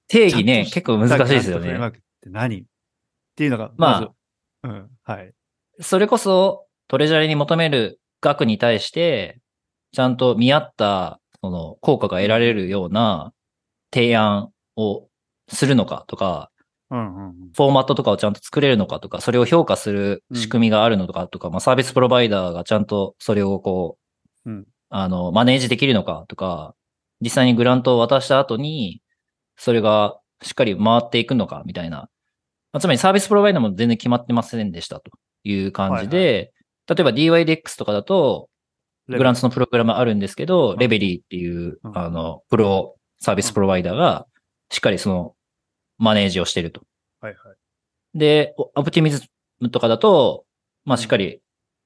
[0.09, 1.61] 定義ね、結構難しいですよね。
[1.61, 2.61] グラントフレームワークって何？
[2.61, 2.64] っ
[3.37, 4.09] ていうのが、まあず
[4.64, 5.33] うん、はい。
[5.81, 9.40] それこそトレジャーに求める額に対して、
[9.92, 13.33] ちゃんと見合った、その、効果が得られるような
[13.92, 15.09] 提案を
[15.49, 16.51] するのかとか、
[16.90, 17.35] うんうんうん。
[17.55, 23.99] フォーマットとかをちゃんと作れるのかとか、それを評価する仕組みがあるのかとか、まあサービスプロバイダーがちゃんとそれをこ
[24.47, 26.76] う、うんあの、マネージできるのかとか、
[27.20, 29.02] 実際にグラントを渡した後に、
[29.57, 32.09] それがしっかり回っていくのかみたいな。
[32.72, 35.11] まあつまりサービスプロバイダーも全然決まってませんでしたと。
[35.44, 36.52] いう感じで、
[36.88, 38.48] 例えば DYDX とかだと、
[39.09, 41.98] グラントのプログラムあるんですけど、うんレベリーっていう、うん。
[41.98, 44.26] あの、プロサービスプロバイダーが、
[44.70, 45.35] しっかりその、
[45.98, 46.83] マネージをしてると。
[47.20, 48.18] はいはい。
[48.18, 49.22] で、オプティミズ
[49.61, 50.44] ムとかだと、
[50.85, 51.40] まあしっかり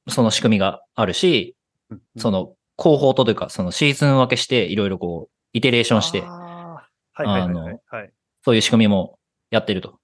[0.08, 1.56] その仕組みがあるし、
[1.90, 2.00] うん。
[2.16, 7.80] その広報とというか、そのシーズン分けしていろいろこう、イテレーションして、あーはいはいはいはい。
[7.86, 8.12] はい。
[8.44, 9.18] そういう仕組みも
[9.50, 9.98] やってると。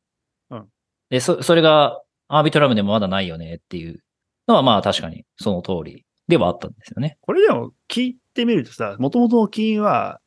[0.50, 0.66] うん
[1.10, 4.02] で、そ、それがアービトラムでもまだないよねっていう
[4.48, 7.18] のはまあ確かにその通りではあったんですよね。
[7.20, 10.20] これでも聞いてみるとさ、元々の金は、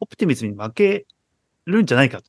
[0.00, 1.06] オプティミズムに負け
[1.64, 2.28] るんじゃないかと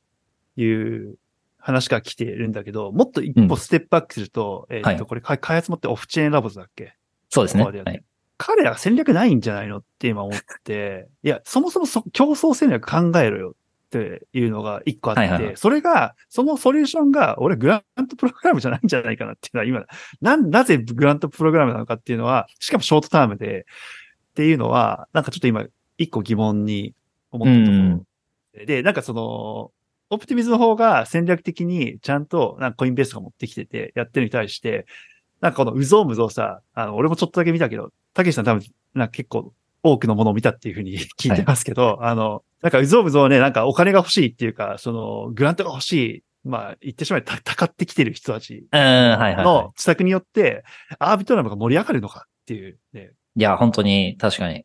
[0.60, 1.16] いう
[1.58, 6.94] 話が来てるんだけど、もっと一歩ステップバックすると、えっ、はいと、これ開開発もってオフチェーンラボズだっけ？
[7.28, 7.64] そうですね。
[8.38, 15.56] 彼らが戦略ないんじゃないのって今思って、いや、そもそもそ競争戦略考えろよっていうのが一個あって、はいはいはい。
[15.56, 19.84] それが、そのソリューションが、俺グラントプログラムじゃないんじゃないかなっていうのは今、
[20.20, 23.66] なん、なぜグラントプログラムなのかっていうのは、しかもショートタームで、
[24.30, 25.64] っていうのは、なんかちょっと今、
[25.98, 26.94] 一個疑問に
[27.30, 27.76] 思ったところ。
[27.76, 28.66] うん。
[28.66, 29.70] で、なんかその、
[30.08, 34.86] オプティミズの方が戦略的にちゃんと、なんかコインベースが持ってきてて、やってるに対して、
[35.40, 39.52] なんかこのうぞうむぞうさ、あの、俺もちょっとだけ見たけど、たけしさん多分、なんか結構
[39.82, 50.64] 多くのものを見たっていうふうに 聞いてますけど、あの、なんかうぞうむぞうね、なんかお金が欲しいっていうか、その、グラントが欲しい、まあ、言ってしまえばた、たかってきてる人たちの施策によって、
[50.98, 53.40] アービトラムが盛り上がるのかっていう、ね、い。
[53.40, 54.64] いや、本当に確かに。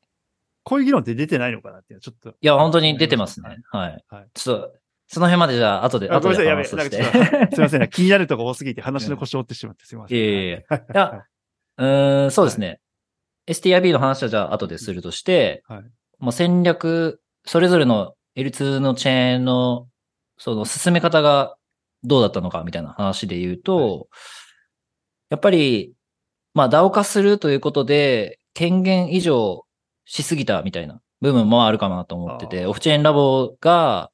[0.63, 2.29] こういう議論って出てないのかなっていうちょっと。
[2.29, 3.57] いや、本当に出てますね。
[3.71, 4.03] はい。
[4.09, 4.73] はいちょっと、
[5.07, 6.49] その辺までじゃあ、後で、後で。
[6.49, 7.03] 話させて。
[7.53, 7.89] すいません。
[7.89, 10.17] 気になるとこ多すぎて話の腰折ってしまってすいません。
[10.17, 11.25] いえいえいえはいいや
[11.77, 12.79] うーん、そうですね。
[13.47, 15.83] STIB の話はじゃあ後でするとして、はい
[16.21, 19.87] もう戦略、それぞれの L2 のチェーンの、
[20.37, 21.57] その進め方が
[22.03, 24.07] どうだったのかみたいな話で言うと、
[25.29, 25.93] やっぱり、
[26.53, 29.65] まあ DAO 化するということで、権限以上
[30.05, 34.11] しすぎたみたいな部分もあるかなと思ってて、オフチェーンラボが、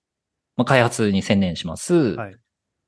[0.55, 2.15] まあ、開発に専念します。
[2.15, 2.35] はい。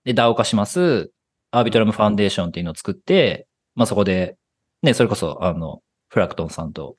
[0.06, 1.12] で、DAO 化します。
[1.52, 4.38] アービトラムファンデーションっていうのを作って、まあそこで、
[4.82, 6.98] ね、それこそ、あの、フラクトンさんと、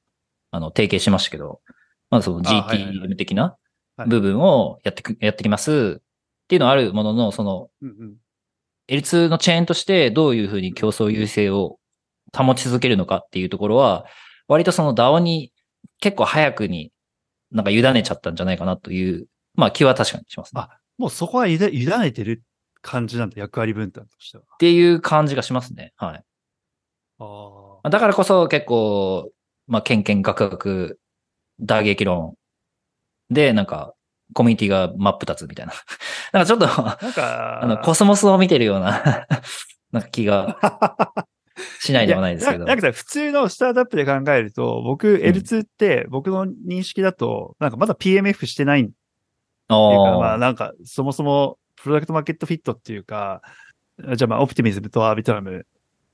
[0.50, 1.60] あの、提携しましたけど、
[2.10, 3.42] まあその GTM 的な
[3.96, 6.02] はい部分をやってく、やってきますっ
[6.48, 8.16] ていうのはあるものの、その、うんうん。
[8.88, 11.78] L2 のチェーンとしてどういうふうに競争優勢を
[12.34, 14.06] 保ち続けるのかっていうところは、
[14.48, 15.52] 割とその DAO に
[16.00, 16.92] 結構早くに
[17.52, 20.62] なんか委ねちゃったんじゃないかなという、まあ気は確かにしますね。
[20.62, 22.42] あもうそこは委ね委ねてる
[22.82, 24.42] 感じなんだ、役割分担としては。
[24.42, 25.92] っていう感じがしますね。
[25.96, 26.24] はい。
[27.18, 29.30] あまあだからこそ結構、
[29.66, 30.98] まあ、けんけんがくがく、
[31.60, 32.34] 打撃論
[33.30, 33.94] で、なんか、
[34.34, 35.72] コミュニティが真っ二つみたいな。
[36.32, 36.98] なんかちょっと、あ。
[37.00, 39.26] なんか、 あの、コスモスを見てるような、
[39.92, 40.56] なんか気が
[41.80, 42.60] しないでもないですけど。
[42.60, 48.94] やなんかさ、普通のスタートアップで考えると、僕、L2 って、僕の認識だと、なんかまだ PMF してないっていう
[49.68, 53.42] か、まああなんか、そもそも、プロダクトマーケットフィットっていうか、
[54.14, 55.66] じゃあまあ、オプティミズムとアービトラム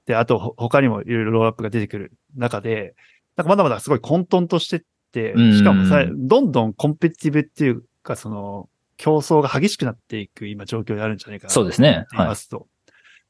[0.06, 2.94] で、あとほ他にもいろいろロールアップが出てくる中で、
[3.36, 4.80] なんかまだまだすごい混沌としてっ
[5.12, 11.52] てうん、しかもさ、どんどんコンペティティブっていうか、その、競争が激しくなっていく今状況であるんじゃないかな。
[11.52, 12.66] そうですねっていますと。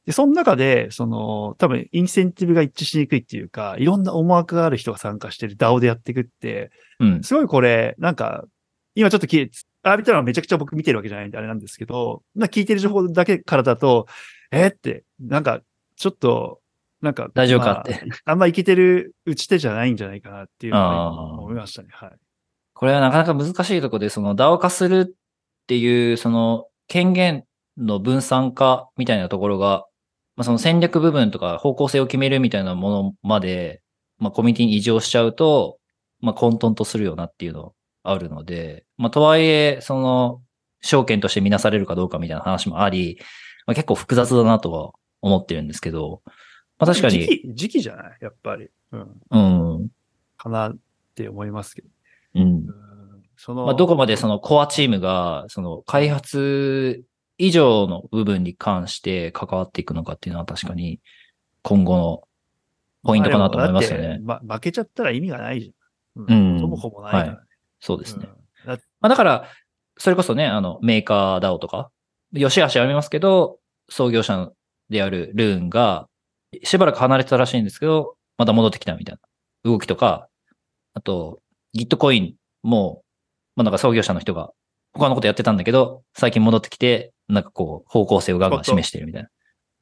[0.05, 7.23] で、その中で、その、多分、インセンティブが一致しにくいっていうか、いろんな思惑がある人が参加してる DAO でやっていくって、うん。
[7.23, 8.45] すごいこれ、なんか、
[8.95, 9.51] 今ちょっと聞い
[9.83, 14.07] アービトラはめちゃくちゃ僕見てるわけじゃないんであれなんですけど、まあ聞いてる情報だけからだと、
[14.51, 15.61] えーって、なんか、
[15.97, 16.61] ちょっと、
[17.01, 17.81] なんか、大丈夫か？
[17.81, 18.31] ってまあ。
[18.31, 21.89] あんまいけてる打ち手じゃないんじゃないかなっていう思いましたね。
[21.91, 22.11] はい。
[22.73, 25.13] これはなかなか難しいところで、その DAO 化するっ
[25.67, 27.43] ていう、その権限
[27.77, 29.85] の分散化みたいなところが、
[30.35, 33.81] まあ、その戦略部分とか方向性を決めるみたいなものまで、
[34.19, 35.77] まあ、コミュニティに異常しちゃうと、
[36.19, 40.41] まあ、混沌とするよなっていうのあるので、まあ、とはいえ、その、
[40.81, 43.17] 証券として見なされるかどうかみたいな話もあり、
[43.65, 46.21] まあ、結構複雑だなとは思ってるんですけど、
[46.79, 48.17] まあ、確かに、時期、時期じゃない？
[48.21, 48.69] やっぱり。
[48.91, 49.21] うん。
[49.31, 49.39] う
[49.83, 49.89] ん、
[50.37, 50.77] かなっ
[51.15, 51.87] て思いますけど。
[52.35, 52.45] うんう。
[52.55, 52.67] ん
[53.35, 57.03] その、まあ、どこまでそのコアチームが、その開発
[57.37, 60.99] 以上の部分に関して関わっていくのかっていうのは確かに
[61.61, 62.23] 今後の
[63.03, 64.19] ポイントかなと思いますよね。
[64.23, 66.25] まあ負けちゃったら意味がないじゃん。
[66.27, 67.37] うんそもそもないからね。
[67.79, 68.27] そうですね。
[68.65, 69.47] うんだまあ、だから、
[69.97, 71.89] それこそね、あの、メーカー DAO とか、
[72.33, 74.51] よしあしありますけど、創業者
[74.89, 76.09] であるルーンが、
[76.63, 80.27] しばらく離れてたらしいんですけど、また戻ってきたみたいな動きとか、
[80.93, 81.41] あと、
[81.75, 83.03] Gitcoin も、
[83.55, 84.51] まあなんか創業者の人が
[84.93, 89.29] 他のことやってたんだけど、最近戻ってきて、なんかこう、方向性をガンガン示してるみたいな。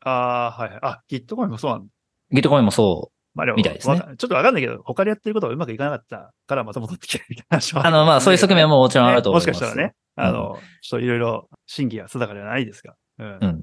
[0.02, 0.80] ああ、はいはい。
[0.82, 1.92] あ、ギットコインもそうなんだ。
[2.34, 7.78] Gitcoin もそまあでもみたいですねちょっとわかんないけど、他でやってることがうまくいかなかったからまた戻ってきてるみたいな話う。
[7.78, 9.60] はあの、まあそういう側面ももちろんあると思います。
[9.60, 12.96] ね もしかしたらね、あの、ちょっといろいろ審議は定かではないですが。
[13.20, 13.38] うん。
[13.42, 13.62] うん。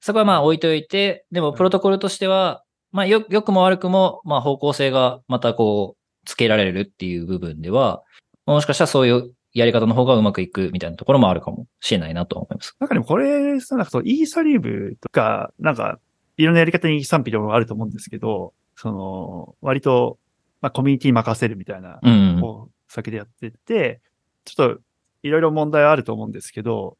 [0.00, 8.02] そこはまあ置いといて、でもプロトコルとしては、まあよ、良くも悪くも、まあ方向性がまたこう、つけられるっていう部分では、
[8.46, 12.76] もしかしたらそういうやり方の方がうまくいくみたいなところもあるかもしれないなと思います。
[12.80, 15.98] なんかでもこれさ、なんかそう、イーサリーブとか、なんか、
[16.36, 20.18] いろんなやり方に賛否両論あると思うんですけど、その、割と、
[20.60, 22.40] まあコミュニティ任せるみたいなうん。
[22.42, 24.00] を先でやってて、
[24.44, 24.80] ちょっと
[25.22, 26.96] いろいろ問題はあると思うんですけど、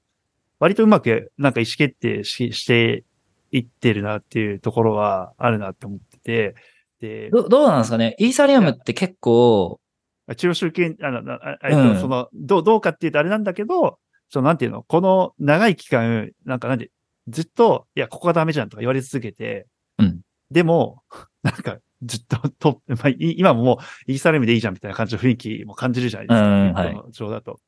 [0.61, 3.05] 割とうまくなんか意思決定しして
[3.51, 6.55] いってるなっていうところはあるなって思ってて、
[7.01, 8.17] で、どどうなんですかね？
[8.19, 9.81] イーサリアムって結構、
[10.37, 16.91] 中央集権、あの、ああえっとうんその、どう、どうかっていうとあれなんだけど、そのなんていうの、この長い期間、なんかなんで、
[17.29, 19.67] ずっと、いや、ここがダメじゃんとか言われ続けて、
[19.99, 21.03] うんでも、
[21.43, 26.47] なんか、ずっとと、まあ、い今ももう、イーサレムでいいじゃんみたいな感じの雰囲気も感じるじゃないですか。
[26.47, 27.61] うんネットの上だと。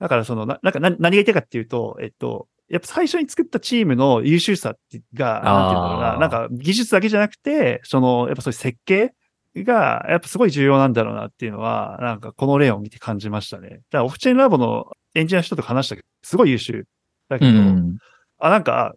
[0.00, 9.12] だから、その、ななんか何、何が言いたいかっていうと、えっと、やっぱ最初に作ったチームの優秀さってが、なんていうんだろうな、なんか技術だけじゃなくて、その、やっぱそういう設計
[9.56, 13.68] が、やっぱすごい重要なんだろうなっていうのは、なんかこの例を見て感じましたね。
[13.68, 16.86] だからオフチェーンラボのエンジニアの人と話したけど、すごい優秀
[17.28, 17.96] だけど、うん。
[18.38, 18.94] あ、なんか、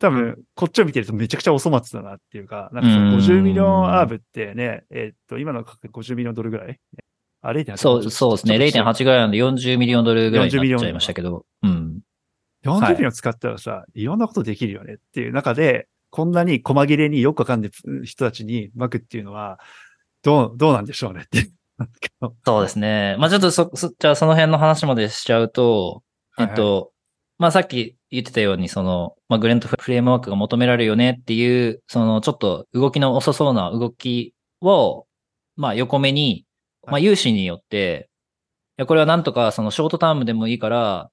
[0.00, 6.78] 多分、こっちを見てるとめちゃくちゃお粗末だなっていうか、なんかそのうん50 million ARB ってね、えっと、今の価格50 million ドルぐらい？
[7.40, 8.56] あ、0.8そう、そうですね。
[8.56, 11.44] 0.8ぐらいなんで40 million ドルぐらいに40なっちゃいましたけど。
[11.62, 12.00] うん。
[12.64, 17.70] 40はい million 使ったらさ、いろんなことできるよねっていう中で、こんなに細切れによくわかんない
[18.04, 19.58] 人たちに撒くっていうのは、
[20.22, 21.50] どう、どうなんでしょうねって。
[22.44, 23.16] そうですね。
[23.18, 26.02] まあちょっとそ、そじゃあその辺の話までしちゃうと、
[26.38, 26.92] えっと、
[27.38, 35.06] まあさっき言ってたように、その、まあグレントフレームワークが求められるよねっていう、そのちょっと動きの遅そうな動きを、
[35.56, 36.46] まあ横目に、
[36.90, 38.08] まあ有志によって、
[38.78, 41.10] いやこれはなんとかそのショートタームでもいいから、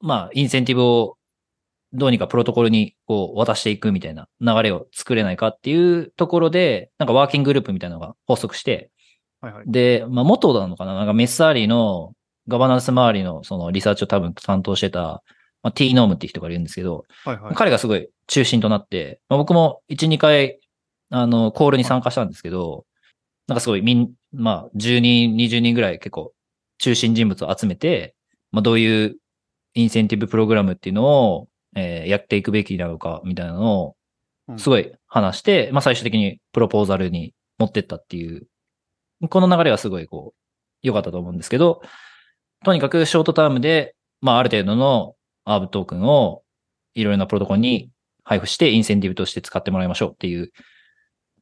[0.00, 1.16] まあインセンティブを
[1.92, 8.90] どうにかプロトコルにこう渡していくみたいな流れを作れないかっていうところで、なんかワーキンググループみたいなのが発足して、
[9.40, 9.64] はいはい。
[9.66, 10.94] で、まあ、元なのかな？
[10.94, 12.12] なんかメッサーリの
[12.48, 15.22] ガバナンス周りのそのリサーチを多分担当してた、
[15.62, 17.54] まあ、T ノームっていう人がいるんですけど、はいはい。
[17.54, 20.58] 彼がすごい中心となって、まあ、僕も1、2回、
[21.10, 22.84] あの、コールに参加したんですけど、
[23.46, 26.32] なんかすごいみん、まあ、10人、20人ぐらい結構
[26.78, 28.14] 中心人物を集めて、
[28.52, 29.16] まあ、どういう
[29.74, 33.96] インセンティブプログラムっていうのを、えーやっていくべきなのか、みたいなのを
[34.48, 38.46] うんすごい話して、まあ最終的にプロポーザルに持ってったっていう、
[39.28, 40.38] この流れはすごいこう、
[40.82, 41.82] 良かったと思うんですけど、
[42.64, 46.42] とにかく short term で、まあある程度の ARB トークンを
[46.94, 47.90] いろいろなプロトコルに
[48.24, 50.50] 配布してインセンティブとして使ってもらいましょうっていう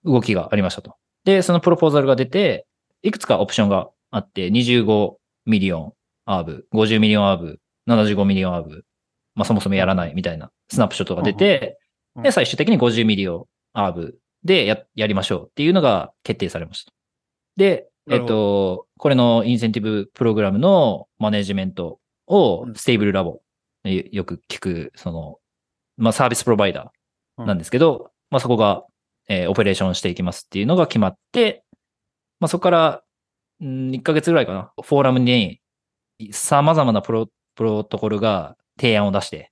[0.05, 0.97] 動きがありましたと。
[1.25, 2.67] で、そのプロポーザルが出て、
[3.03, 5.93] いくつかオプションがあって、25 million
[6.27, 8.85] ARB、50 million ARB、75 million ARB、
[9.35, 11.87] まあそもそもやらないみたいな snapshot が出て、うん
[12.23, 16.93] で、最終的に50ミリオン ARB でや、やりましょうっていうのが決定されました。
[17.57, 22.75] で、えっと、これのインセンティブプログラムのマネジメントをうん。
[22.75, 23.41] StableLab、
[23.85, 25.39] よよく聞く、その、
[25.97, 28.85] まあ service provider なんですけど、まあそこが、
[29.29, 31.65] えーオペレーションしていきますっていうのが決まって、
[32.41, 33.03] まあそこから、
[33.63, 35.61] ん1ヶ月ぐらいかな、フォーラムに
[36.31, 39.51] 様々なプロ、プロトコルが提案を出して、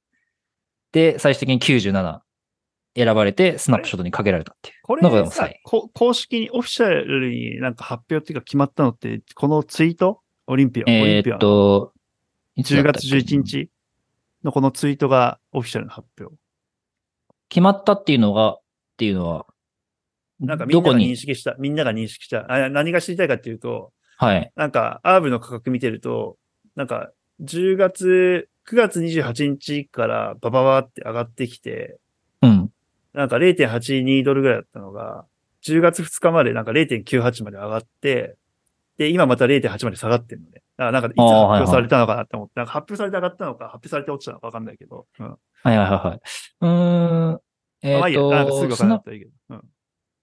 [0.92, 2.20] で、最終的に97
[2.96, 4.76] 選ばれて、スナップショットにかけられたっていう。
[4.82, 10.20] これのがさ最、こ公式にオフィシャルになんか発表っていうか決まったのって、このツイート？
[10.46, 11.38] オリンピアえーっ。
[11.38, 11.92] と、
[12.54, 13.70] いつだ10ったっけ月11日
[14.44, 16.34] のこのツイートがオフィシャルの発表。
[17.48, 18.60] 決まったっていうのが、っ
[18.96, 19.46] ていうのは、
[20.40, 22.50] なんかみんなが認識した、みんなが認識した。
[22.52, 24.52] あ何が知りたいかっていうと、はい。
[24.56, 26.36] なんか、アーブの価格見てると、
[26.76, 31.98] なんか、10月、9月28日からバババって上がってきて、
[32.42, 32.70] うん。
[33.12, 35.26] なんか0.82ドルぐらいだったのが、
[35.62, 38.36] 10月2日までなんか0.98まで上がって、
[38.98, 40.52] で、今また0.8まで下がってるのね。
[40.54, 45.06] だからなんかいつ発表されたのかなって思って、なんか発表されて上がったのか、発表されて落ちたのかわかんないけど。
[45.18, 45.26] うん。
[45.26, 46.20] はいはいはいはい。
[46.60, 47.40] うーん。
[47.82, 49.30] えまあいいや、なんかすー、ぐわと、スナかんないけど。
[49.50, 49.62] うん。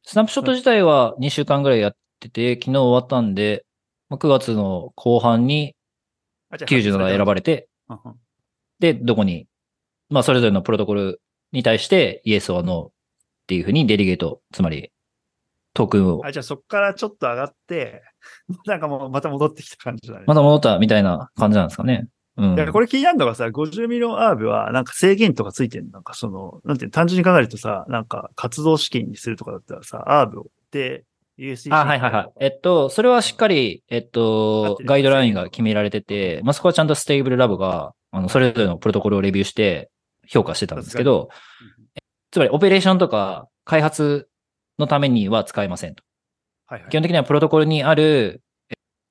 [0.03, 3.65] スナップショット自体は2週間ぐらいやってて、昨日終わったんで、
[4.09, 5.75] まあ9月の後半に
[6.49, 7.69] あ、じゃあ97選ばれて、
[8.79, 9.47] で、どこに、
[10.09, 12.91] まあそれぞれのプロトコルに対して yes か no っ
[13.47, 14.91] ていうふうに delegate、つまり
[15.73, 18.03] トークンをあ、じゃあそっからちょっと上がって、
[18.65, 20.25] なんかもうまた戻ってきた感じだね。
[20.27, 22.07] また戻ったみたいな感じなんですかね。
[22.37, 22.71] うん。
[22.71, 31.03] これ気になるのがさ、50 million ARB はなんか制限とかついてるなんかその、なんていうの単純に考えるとさ、なんか活動資金にするとかだったらさ、 ARBで
[31.37, 31.73] USDC。
[31.73, 32.31] あ、はいはいはい。
[32.39, 39.89] えっと、それはしっかり、えっとガイドラインが決められてて、まあ、そこはちゃんと StableLab が、あの、それぞれのプロトコルをレビューして
[40.27, 41.29] 評価してたんですけど、
[42.31, 44.29] つまりオペレーションとか開発
[44.79, 46.03] のためには使えませんと。
[46.67, 48.41] はいはい基本的にはプロトコルにあるえ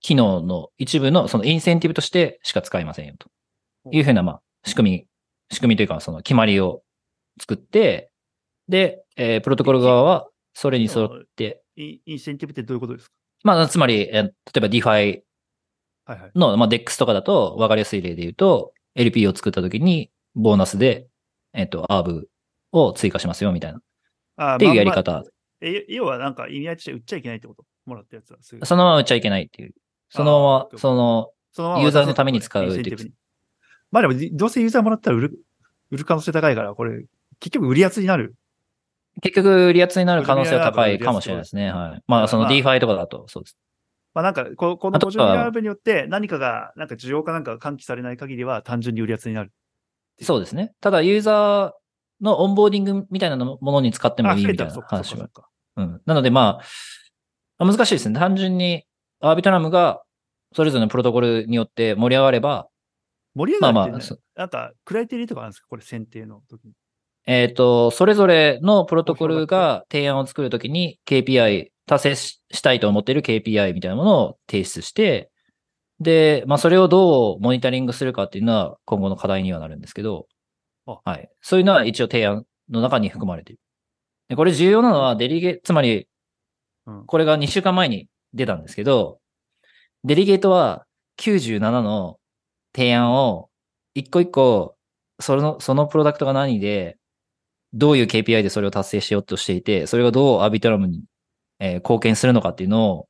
[0.01, 3.29] 機能の一部のそのインセンティブとしてしか使えませんよと
[3.91, 5.07] いうふうな、まあ、仕組み、
[5.53, 6.83] 仕組みというか、その決まりを
[7.41, 8.11] 作って、
[8.69, 13.13] で、えープロトコル側はそれに沿って、インセンティブってどういうことですか？
[13.43, 15.21] まあ、つまり、えー例えば DeFi
[16.07, 16.31] はいはい。
[16.35, 21.07] の、まあ、DEX とかだと分かりやすい例で言うと、LP を作った時に、ボーナスで、
[21.53, 22.25] えっ、と、ARB
[22.73, 23.81] を追加しますよ、みたいな。
[24.37, 25.31] あっていうやりまあまあ方。
[25.61, 27.65] え、要はなんか意味合いとして売っちゃいけないってこと？
[27.87, 28.39] もらったやつは。
[28.43, 29.75] そのまま売っちゃいけないっていう。
[30.11, 32.67] そのあまーま、その、そのユーザーのために使う
[33.91, 35.39] まあでも、どうせユーザーもらったら売る、
[35.91, 37.05] 売る可能性高いから、これ、
[37.41, 38.37] 結局売りやすになる。
[39.23, 41.73] 結局、利圧になる可能性は高いかもしれないですね。
[41.73, 42.03] はい。
[42.07, 43.59] まあ、そのまあ DeFi とかだと、そうです。
[44.15, 49.53] まあなんか、ここのあと50ミリアーブによって何かが、なんか需要かなんかが喚起されない限りは単純に売りやすになる。
[50.23, 50.73] そうですね。
[50.81, 55.29] ただ、ユーザーのオンボーディングみたいなものに使ってもあ、いいみたいな話は。
[55.77, 56.01] うん。
[56.07, 56.61] なのでま
[57.59, 58.19] あ、難しいですね。
[58.19, 58.85] 単純に、
[59.21, 60.03] アービトラムが、
[60.55, 62.69] それぞれのプロトコルによって盛り上がれば、
[63.35, 65.67] 盛り上がるって、ねまあまあそなんか、クライテリーとかあるんですか？
[65.69, 66.73] これ選定の時に。
[67.27, 75.31] えっ、と、それぞれのプロトコルが提案を作るときに KPI、達成ししたいと思っている KPI みたいなものを提出して、
[76.01, 80.27] で、まあ、それをどうモニタリングするかっていうのは今後の課題にはなるんですけど
[80.87, 81.29] あ、はい。
[81.43, 83.61] そういうのは一応提案の中に含まれている。
[84.31, 86.07] でこれ重要なのはデリゲ、つまり
[86.87, 89.19] うん、これが2週間前に出たんですけど、
[90.05, 90.87] デリゲートは
[91.19, 92.19] 97の
[92.75, 93.51] 提案を
[93.95, 94.77] 一個一個、
[95.21, 96.97] その、そのプロダクトが何で、
[97.73, 101.05] どういう KPI でそれを達成しようとしていて、それがどうアビトラムに、
[101.59, 103.09] えー貢献するのかっていうのを、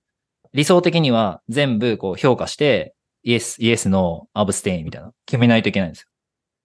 [0.53, 6.09] 理想的には全部こう評価して、イエス、イエスのアブステインみたいな、決めないといけないんですよ。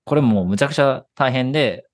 [0.06, 1.86] これもうむちゃくちゃ大変で、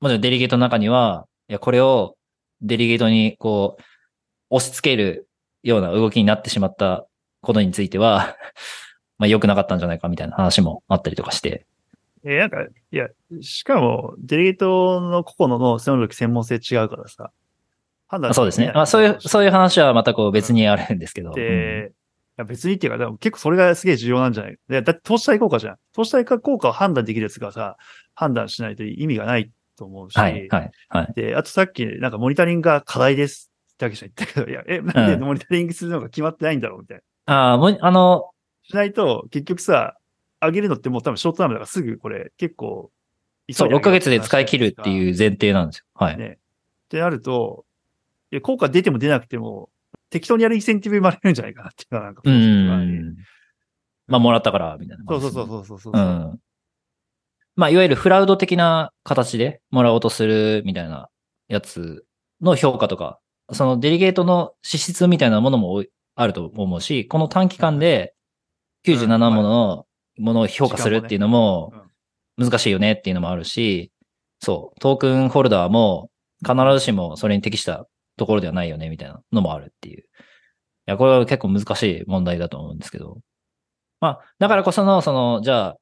[0.00, 2.16] もちろんデリゲートの中には、いや、これを
[2.60, 3.82] デリゲートにこう、
[4.50, 5.28] 押し付ける
[5.62, 7.06] ような動きになってしまった
[7.40, 8.36] ことについては、
[9.18, 11.66] まあ良くなかったんじゃないかみたいな話もあったりとかして。
[12.24, 13.08] えーなんか、いや、
[13.40, 17.32] しかも、デリゲートの個々の能力専門性違うからさ、
[18.06, 18.70] 判断そうですね。
[18.74, 21.30] まあそういう、そういう話はまたこう別にあるんですけど。
[21.30, 21.94] うんで、い
[22.36, 25.76] や別にっていうか、でも結構それがすげえ重要なんじゃないでだって投資対効果じゃん。
[25.92, 27.76] 投資対効果を判断できるやつがさ、
[28.14, 31.12] 判断しないと意味がないと思うし、はい、はい、はい。
[31.14, 33.51] で、あとさっき、なんかモニタリングが課題です
[33.82, 37.34] ってわけじゃ言ったけど、いや、え、なんでうんモニタリングするのが決まってないんだろうみたいな。
[37.34, 38.30] ああ、もう、あの、
[38.62, 39.96] しないと、結局さ、
[40.40, 42.90] 上げるのってもう多分ショートタームだからすぐこれ結構、
[43.52, 44.92] そう、6ヶ月で使い切るってう。
[44.92, 45.84] いう前提なんですよ。
[45.94, 46.18] はい。
[46.18, 46.38] ね。
[46.86, 47.64] ってなると、
[48.30, 49.70] いや効果出ても出なくても、
[50.10, 53.16] 適当にやるインセンティブ生まれるんじゃないかなっていうのはなんか、うん。
[54.06, 55.92] まあ、もらったから、みたいな、そうそうそうそうそうそう。
[55.94, 56.40] うん。
[57.54, 61.08] まあ、いわゆるフラウド的な形でもらおうとするみたいな
[61.48, 62.04] やつ
[62.40, 63.20] の評価とか、
[63.52, 65.84] そのデリゲートの資質みたいなものも
[66.14, 68.14] あると思うし、この短期間で
[68.86, 69.86] 97ものの
[70.18, 71.72] ものを評価するっていうのも
[72.38, 73.92] 難しいよねっていうのもあるし、
[74.40, 76.10] そう、トークンホルダーも
[76.44, 77.86] 必ずしもそれに適した
[78.16, 80.00] ところではないよねみたいなのもあるっていう。
[80.00, 80.04] い
[80.86, 83.18] や、これは結構難しい問題だと思うんですけど。
[84.00, 85.76] まあ、だからこその、その、じゃあ、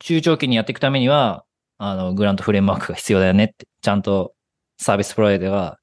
[0.00, 1.44] 中長期にやっていくためには、
[1.78, 4.34] あの、グラントフレームワークが必要だよねって、ちゃんと
[4.78, 5.78] サービスプロバイダーが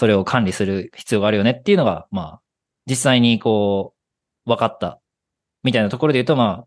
[0.00, 2.40] それを管理する必要があるよねっていうのが、まあ、
[2.86, 3.92] 実際にこ
[4.46, 4.98] う、分かった
[5.62, 6.66] みたいなところで言うと、まあ、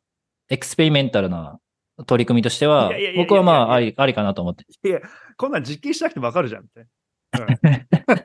[0.49, 1.57] エクスペリメンタルな
[2.05, 4.65] 取り組みとしては、僕はまあ、あり、ありかなと思って。
[4.87, 4.99] いや、
[5.35, 6.85] こんなん実験しなくても分かるじゃんって。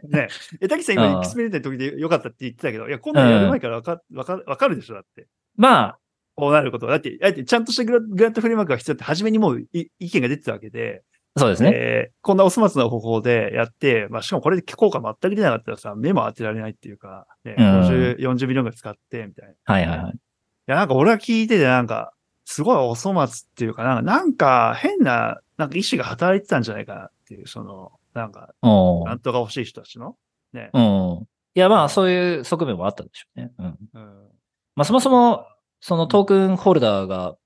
[0.07, 0.29] うん、ね。
[0.61, 5.27] え、滝さん今エクスペリメンタルの時でよかったって言ってたけど、いや、こんなんやる前から分か,、分か分かるでしょ、だって。
[5.57, 5.99] まあ、
[6.35, 6.87] こうなること。
[6.87, 11.03] だって、だってちゃんとしたグラ grant framework が必要って、初めにもう意見が出てたわけで、
[11.39, 11.73] そうですね。
[11.75, 19.75] えー、こんなお粗末な方法でやって、まあ、しかもこれで効果全く出なかったらさ、目も当てられないっていうか、ね、うん、40, 40 million ぐらい使って、みたいな。
[19.75, 20.13] はいはいはい。
[20.13, 20.19] い
[20.67, 22.13] や、なんか俺は聞いてて、なんか、
[22.45, 30.17] すごいお粗末っていうかな、なんか変な、なんか意志が働いてたんじゃないかなっていう、その、なんか、なんとか欲しい人たちの。
[30.53, 30.71] ね。
[30.73, 31.29] うん。
[31.55, 33.51] いや、まあ、そういう側面もあったでしょうね。
[33.59, 33.67] うん。
[33.67, 34.29] うん、
[34.77, 35.47] まあ、そもそも、
[35.81, 37.37] そのトークンホルダーが、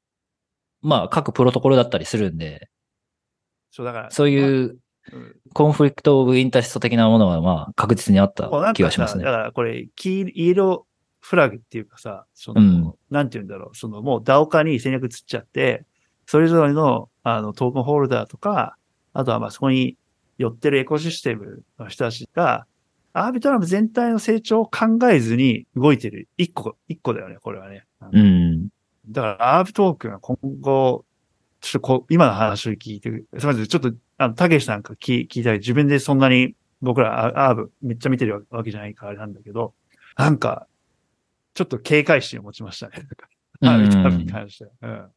[0.82, 2.68] まあ、各プロトコルだったりするんで、
[3.72, 4.10] そうだから。
[4.10, 4.76] そういう、
[5.52, 9.24] コンフリクトオブインタースト的なものは、まあ、確実にあった気がしますね。
[9.24, 15.84] だからこれ、キー、イエローフラグっていうかさ、その、うん、なんて言うんだろう、その、もう DAO 化に戦略つっちゃって、
[16.26, 18.76] それぞれの、あの、トークンホルダーとか、
[19.14, 19.96] あとはまあそこに
[20.38, 22.66] 寄ってるエコシステムの人たちが、
[23.14, 26.28] アービトラム全体の成長を考えずに動いてる。
[26.36, 27.84] 一個、一個だよね、これはね。
[28.12, 28.68] うん。
[29.08, 31.04] だから、アービトークンは今後、
[31.62, 39.72] ちょっとこう、今の話を聞いて、すみません、ちょっと、あの、たけしさんから聞聞いたり、自分でそんなに僕らアーブめっちゃ見てるわけじゃないからあれなんだけど、
[40.16, 40.66] なんか、
[41.54, 43.06] ちょっと警戒心を持ちましたね。
[43.62, 44.70] アーブに関しては。
[44.82, 45.10] うん。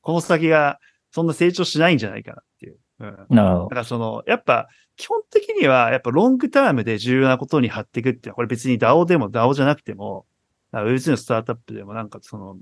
[0.00, 0.80] この先が
[1.10, 2.78] そんな成長しないんじゃないかなっていう。
[3.00, 3.26] うん。
[3.28, 3.62] なるほど。
[3.64, 10.24] だからその、やっぱ、基本的には、やっぱロングタームで重要なことに貼っていくっていうのは、これ別に DAO でも DAO じゃなくても、
[10.72, 12.56] Web2 のスタートアップでもなんかその、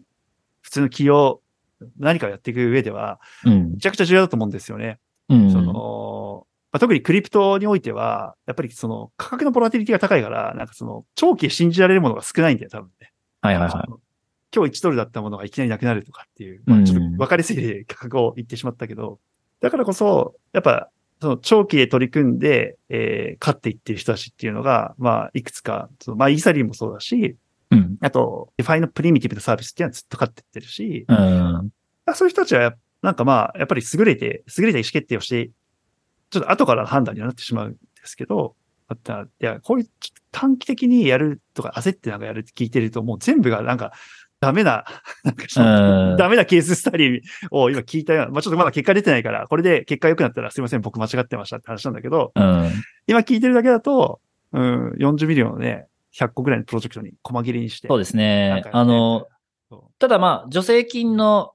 [0.63, 1.41] 普通の企業
[1.99, 4.99] 何かをやっていく上では、めちゃくちゃ重要だと思うんですよね。
[5.29, 13.13] うん、その、まあ、特にクリプトにおいては、やっぱりその価格のボラティリティが高いから、なんかその長期で信じられるものが少ないんだよ、多分ね。
[13.41, 14.09] はいはいはい。
[14.55, 19.19] 今日1ドルだったものがいきなりなくなるとかっていう、まあ、ちょっと分かりすぎて価格を言ってしまったけど、
[19.61, 27.37] だからこそ、やっぱ、その長期で取り組んで、えー、勝っていってる人たちっていうのが、まあ、いくつか、そのまあ、イーサリアムもそうだし、
[27.71, 27.97] うん。
[28.01, 31.71] あと、 DeFi のプリミティブなサービスっていうのはずっと勝ってってるし、うん。
[32.15, 35.51] そういう人たちは、なんかまあ、やっぱり優れて、優れた意思決定をして、
[36.31, 38.57] ちょっと後から判断になってしまうんですけど、
[38.89, 39.87] あったいや、こういう
[40.33, 43.93] 短期的にやるとか焦ってなんかやるって聞いてると、もう全部がなんか、
[44.41, 44.85] ダメな、
[45.25, 52.71] なんかその、ダメなケーススタディを今聞いたような、まあちょっとまだ結果出てないから、これで結果良くなったらすいません、僕間違ってましたって話なんだけど、うん、
[53.07, 54.21] 今聞いてるだけだと、
[54.53, 57.89] うん、40 million のね、100個ぐらいのプロジェクトに細切れにして。
[57.89, 58.63] そうですね。
[58.63, 59.27] ねあの、
[59.99, 61.53] ただまあ、助成金の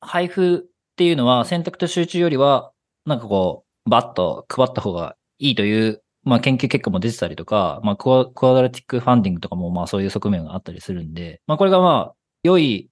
[0.00, 0.60] 配布っ
[0.96, 2.72] ていうのは選択と集中よりは、
[3.04, 12.90] なんかこう、バッと配った方がいいという、まあ研究結果も出てたりとか、まあクワクアドラティックファンディングとかもまあそういう側面があったりするんで、まあこれがまあ、良い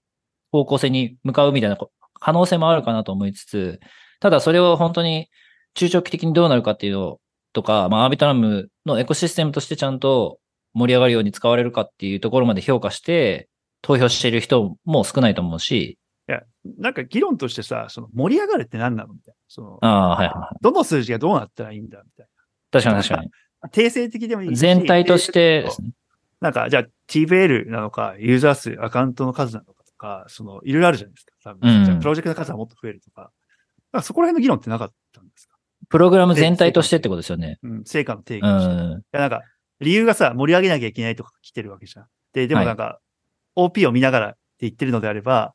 [0.52, 1.76] 方向性に向かうみたいな
[2.20, 3.80] 可能性もあるかなと思いつつ、
[4.20, 5.28] ただそれを本当に
[5.74, 7.18] 中長期的にどうなるかっていうの
[7.52, 10.38] とか、まあアービトラムのエコシステムとしてちゃんと
[10.74, 13.48] 盛り上がるように使われるかっていうところまで評価して、
[13.82, 15.98] 投票している人も少ないと思うし。
[16.28, 16.42] いや、
[16.78, 19.38] なんか議論としてさ、その盛り上がるって何なのみたいな。
[19.48, 20.56] そのああ、はいはい。
[20.60, 22.80] どの数字がどうなったらいいんだみたいな。
[22.80, 23.30] 確かに確かに。
[23.70, 25.90] 定性的でもいい全体としてですね。
[26.40, 31.32] なんか、じゃあ TVL なのか、ユーザー数、アカウントの数なのかとか、その、いろいろあるじゃないですか。
[31.42, 33.22] 多分、うん、じゃあプロジェクトの数はもっと増えるとか。
[33.22, 33.32] だか
[33.92, 35.56] らそこら辺の議論ってなかったんですか？
[35.88, 37.58] プログラム全体としてってことですよね。
[37.62, 38.72] うん、成果の定義として。
[38.72, 39.42] うん、いや、なんか、
[39.84, 42.06] 理由がさ、盛り上げなきゃいけないとか来てるわけじゃん。
[42.32, 43.00] で、でもなんか、
[43.54, 45.54] OP を見ながらって言ってるのであれば、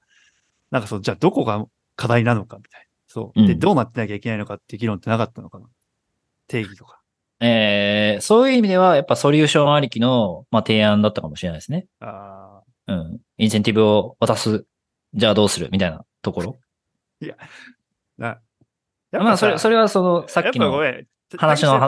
[0.72, 1.66] なんかそう、じゃあどこが
[1.96, 2.88] 課題なのかみたいな。
[3.08, 3.48] そう。
[3.48, 5.66] で、どうなってなきゃいけないのかっていう議論ってなかったのかな
[6.48, 7.02] 定義とか。
[7.42, 11.88] えー、そういう意味では、やっぱソリューションありきの、まあ、提案だったかもしれないですね。
[12.00, 12.94] ああ。
[12.94, 13.20] うん。
[13.38, 14.66] インセンティブを渡す。
[15.14, 16.60] じゃあどうするみたいなところ。
[17.22, 17.36] いや、
[18.18, 18.40] な、
[19.12, 20.72] まあ、それ、それはその、さっきの
[21.38, 21.80] 話の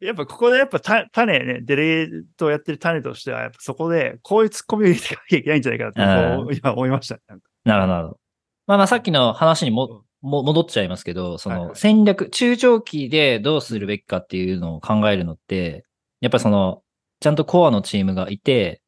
[0.00, 1.08] やっぱここでやっぱ種
[1.44, 7.18] ね、デレートやってる種としては、やっぱそこでこういうツッコミを入れていかなきゃいけないんじゃないかなって、今思いました。
[7.64, 8.20] なるほど、なるほど。
[8.66, 15.84] まあまあさっきの話にも、も、戻っちゃいますけど、その戦略、中長期でどうするべきかっていうのを考えるのって、
[16.20, 16.82] やっぱりその、
[17.20, 18.82] ちゃんとコアのチームがいて、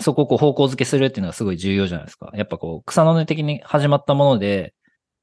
[0.00, 2.30] そこをこう方向づけするっていうのがすごい重要じゃないですか。
[2.34, 4.74] やっぱこう、草の根的に始まったもので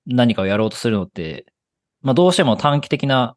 [0.06, 1.46] 何かをやろうとするのって、
[2.02, 3.36] まあどうしても短期的な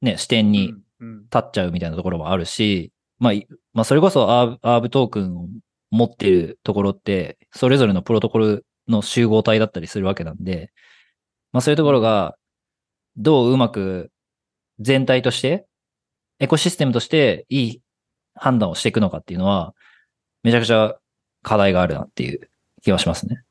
[0.00, 5.48] ね、視点にうん立っちゃうみたいなところもあるし、まあ、いまあそれこそアーブアーブトークンを
[5.90, 10.72] 持ってるところって、それぞれのプロトコルの集合体だったりするわけなんで、
[11.52, 12.36] まあそういうところが、
[13.16, 14.10] どううまく
[14.80, 15.66] 全体として、
[16.40, 17.82] エコシステムとしていい
[18.34, 19.74] 判断をしていくのかっていうのは、
[20.42, 20.96] めちゃくちゃ
[21.42, 22.50] 課題があるなっていう
[22.82, 23.42] 気がしますね。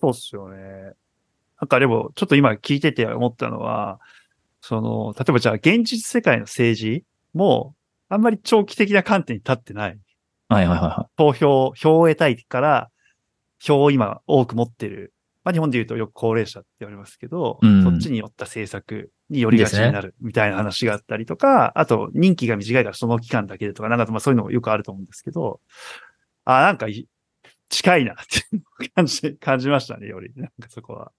[0.00, 0.56] そうっすよね。
[1.60, 4.00] なんかでも、ちょっと今聞いてて思ったのは、
[4.60, 7.04] その、例えばじゃあ現実世界の政治
[7.34, 7.74] も、
[8.08, 9.98] あんまり長期的な観点に立ってない。
[10.48, 12.90] はいはいはいは投票、票を得たいから、
[13.60, 15.12] 票を今多く持ってる。
[15.44, 25.60] まあ日本で言うとよく高齢者って言われますけど、うんそっちによった政策によりがちになるみたいな話があったりとか、あと任期が短いからその期間だけでとか、なんかまあそういうのもよくあると思うんですけど、
[26.44, 27.06] あ、なんかい
[27.70, 30.32] 近いなって感じ、感じましたね、より。
[30.36, 31.12] なんかそこは。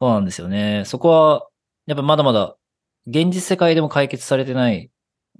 [0.00, 0.82] そうなんですよね。
[0.84, 1.46] そこは、
[1.86, 2.56] やっぱまだまだ、
[3.06, 4.90] 現実世界でも解決されてない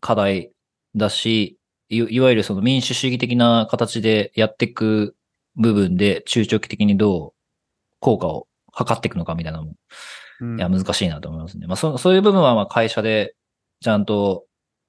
[0.01, 0.53] 課題
[0.95, 1.59] だし、
[1.89, 5.17] いいわゆるその民主主義的な形でやっていく
[5.57, 7.33] 部分で中長期的にどう
[8.01, 9.75] 効果を測っていくのかみたいなのも、
[10.41, 11.67] うんいや、難しいなと思いますね。
[11.67, 13.35] まあ、そそういう部分はまあ会社で
[13.81, 14.45] ちゃんと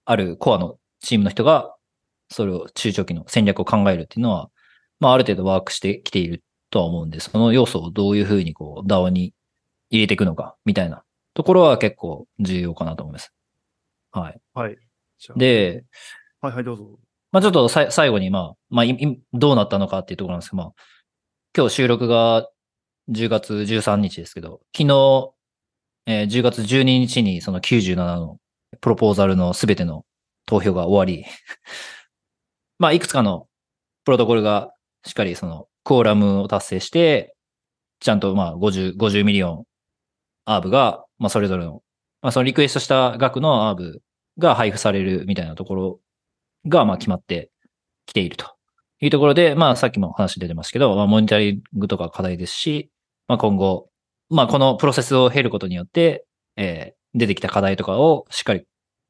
[0.05, 1.75] あるコアのチームの人が、
[2.29, 4.49] それを中長期の戦略を考えるっていうのは、
[4.99, 9.33] まあ、ある程度ワークしてきているとは思うんで、その要素をどういうふうにこう、DAO に
[9.91, 11.04] 入れていくのか、みたいな
[11.35, 13.31] ところは結構重要かなと思います。
[14.11, 14.41] はい。
[14.53, 14.77] はい。
[15.35, 15.83] で、
[16.41, 16.97] はいはい、どうぞ。
[17.31, 18.85] まあちょっとさい最後に、まあ、まあ、
[19.33, 20.73] どうなったのかっていうところなんですけど、まあ、
[21.55, 22.49] 今日収録が
[23.09, 25.33] 10月13日ですけど、昨日、
[26.07, 28.37] えー10月12日にその97の
[28.79, 30.05] プロポーザルのすべての
[30.45, 31.25] 投票が終わり、
[32.79, 33.49] まあ、いくつかの
[34.05, 34.73] プロトコルが
[35.03, 37.35] しっかりその quorum を達成して、
[37.99, 39.65] ちゃんとまあ50、50 million
[40.45, 41.81] アーブが、まあそれぞれの、
[42.21, 44.01] まあそのリクエストした額のアーブ
[44.37, 45.99] が配布されるみたいなところ
[46.67, 47.51] が、まあ決まって
[48.05, 48.53] きていると。
[49.01, 52.89] いうところで、まあさっきも話出てますけど、まあモニタリングとか課題ですし、
[53.27, 53.89] まあ今後、
[54.29, 58.65] まあこのプロセスを経ることによって、えー出てきた課題とかをしっかり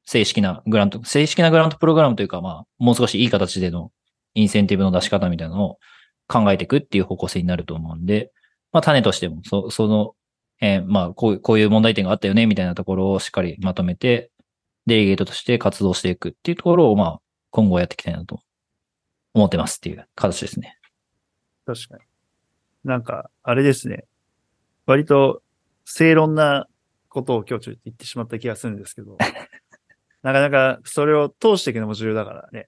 [0.05, 3.91] 正式なグラント、正式なグラントプログラムというか、まあもう少しいい形での
[4.35, 5.77] インセンティブの出し方みたいなのを
[6.27, 8.31] 考えていくっていう方向性になると思うんで、
[8.71, 10.13] まあ種としても、そその、
[10.61, 14.31] えーまあこういう、こういう問題点があったよね、みたいなところをしっかりまとめて、
[14.85, 18.39] デリゲートとして活動していくっていうところを、まあ、今後やっていきたいなと
[19.33, 20.77] 思ってますっていう形ですね。
[21.65, 22.01] 確かに。
[22.83, 24.05] なんか、あれですね。
[24.85, 25.41] 割と
[25.85, 26.67] 正論な
[27.09, 29.17] ことを今日ちょっと言ってしまった気がするんですけど、
[30.21, 32.67] なかなかそれを通していくのも重要だからね。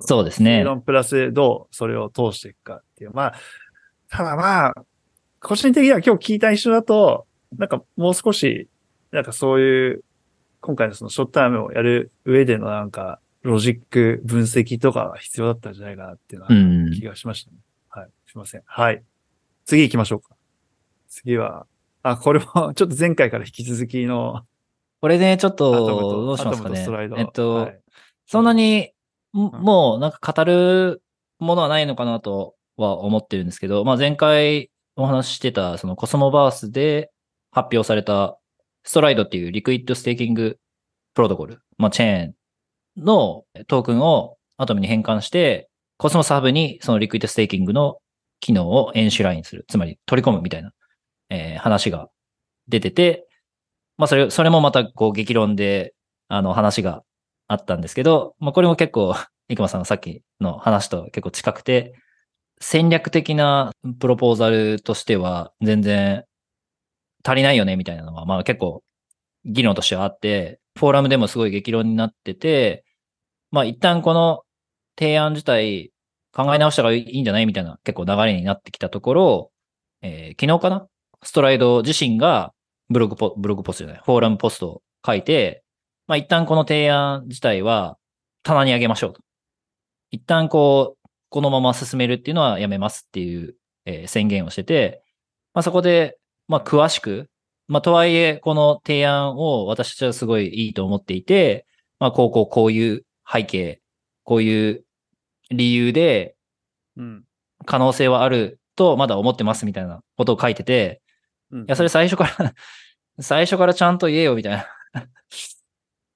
[0.00, 3.12] そうですね正論プラスどうそれを通していくかっていう。
[3.14, 3.34] まあ、
[4.10, 4.74] ただまあ、
[5.40, 7.26] 個人的には今日聞いた印象だと、
[7.56, 8.68] なんかもう少し、
[9.10, 10.04] なんかそういう、
[10.60, 16.58] 今回のそのショットタイムをやる上でのなんか、ロジック分析とかが必要だったんじゃないかなっていうのはう
[16.90, 16.92] ん。
[16.92, 17.56] 気がしましたね。
[17.88, 18.08] はい。
[18.26, 18.62] すいません。
[18.66, 19.02] はい。
[19.64, 20.36] 次行きましょうか。
[21.08, 21.66] 次は、
[22.02, 24.44] あ、これも ちょっと前回から引き続きの、
[25.00, 26.86] これね、ちょっと、とどうしますかね
[27.16, 27.80] えっと、はい
[28.26, 28.92] そんなに、
[29.34, 31.02] んうんもうなんか語る
[31.40, 34.70] ものはないのかなとは思ってるんですけど、まあ前回
[35.02, 37.10] お話ししてた、そのコスモバースで
[37.50, 38.38] 発表された
[38.84, 40.58] ストライドっていう liquid staking
[41.14, 42.34] protocol、まあチェーン
[42.96, 47.98] のトークンをアトムに変換して、コスモスハブにその liquid staking の
[48.40, 49.64] 機能を enshrine する。
[49.68, 50.72] つまり取り込むみたいな、
[51.28, 52.08] えー話が
[52.68, 53.26] 出てて、
[53.96, 55.94] まあそれ、それもまたこう激論で、
[56.28, 57.02] あの話が
[57.48, 59.14] あったんですけど、まあこれも結構、
[59.48, 61.94] 生駒さんのさっきの話と結構近くて、
[62.60, 66.24] 戦略的なプロポーザルとしては全然
[67.24, 68.82] 足りないよねみたいなのは、まあ結構
[69.44, 72.84] 議論としてはあって、フォーラムでもすごい激論になってて、
[73.50, 74.42] まあ一旦この
[74.98, 75.90] 提案自体
[76.32, 79.52] 考え直した方がいいんじゃないみたいな結構流れになってきたところ、
[80.02, 80.86] えー昨日かな
[81.22, 82.52] ストライド自身が
[82.88, 85.62] ブログポ、ブログポストじゃない、フォーラムポストを書いて、
[86.06, 87.96] まあ一旦この提案自体は
[88.42, 89.20] 棚に上げましょうと。
[90.10, 90.99] 一旦こう、
[91.30, 93.56] このまま進めるっていうのはやめますっていう、
[93.86, 95.02] えー宣言をしてて、
[95.54, 96.18] まあそこで、
[96.48, 97.30] まあ詳しく、
[97.68, 101.66] まあとはいえこの提案を私たちはすごいいいと思っていて、
[101.98, 103.80] まあこうこうこういう背景、
[104.24, 104.84] こういう
[105.50, 106.36] 理由で
[106.96, 107.24] うん。
[107.66, 111.02] 可能性はあるとまだ思ってますみたいなことを書いてて、
[111.50, 112.54] うんいや、それ最初から、
[113.20, 114.66] 最初からちゃんと言えよみたいな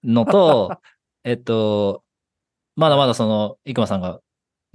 [0.04, 0.78] のと、
[1.24, 2.02] えっと、
[2.76, 4.20] まだまだその、生駒さんが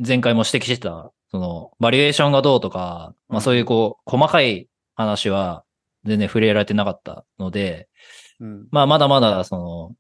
[0.05, 5.63] 前回も指摘してた、その、バリエーションがどうとか、まあそういうこう、細かい話は
[6.05, 7.89] 全然触れられてなかったので、
[8.39, 8.67] うん。
[8.71, 9.95] まあまだまだその、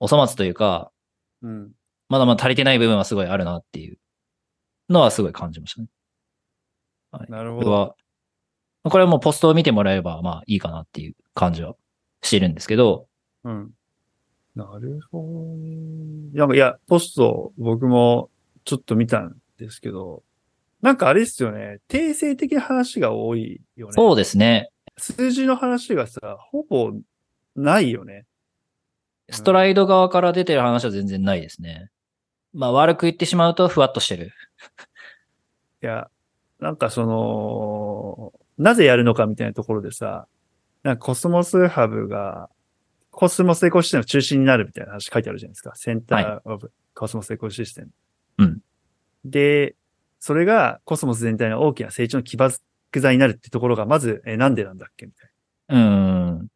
[0.00, 0.90] お粗末というか、
[1.42, 1.72] うん。
[2.08, 3.98] まだまだ足りてない部分はすごいあるなっていう
[4.88, 5.88] のはすごい感じましたね。
[7.10, 7.30] はい。
[7.30, 7.64] なるほど。
[7.64, 7.94] これは、
[8.90, 11.74] これはもうポストを見てもらえればまあいいかなっていう感じは
[12.22, 13.06] してるんですけど、
[13.44, 13.70] うん。
[14.54, 16.30] なるほどね。
[16.34, 18.30] なんか、いや、ポスト、僕も
[18.64, 20.22] ちょっと見たんですけど、
[20.80, 21.78] なんかあれですよね。
[21.88, 23.92] 定性的な話が多いよね。
[23.92, 24.70] そうですね。
[24.98, 26.92] 数字の話がさ、ほぼ
[27.54, 28.26] ないよね。
[29.30, 31.90] ストライド側から出てる話は全然ないですね。
[32.52, 34.32] まあ悪く言ってしまうとふわっとしてる。
[35.82, 36.10] いや、
[36.60, 40.26] なんかその、なぜやるのかみたいなところでさ、
[40.82, 42.50] なんかコスモスハブが、
[43.10, 45.72] コスモスエコシステムの中心になるみたいな話書いてあるじゃないですか。
[45.74, 47.90] center of Cosmos ecosystem。
[48.38, 48.58] うん。
[49.24, 49.76] で、
[50.18, 52.52] それがコスモス全体の大きな成長の基盤
[53.00, 55.30] 材になるってところが、まず、え、なんでなんだっけみたい
[55.70, 56.48] うーん。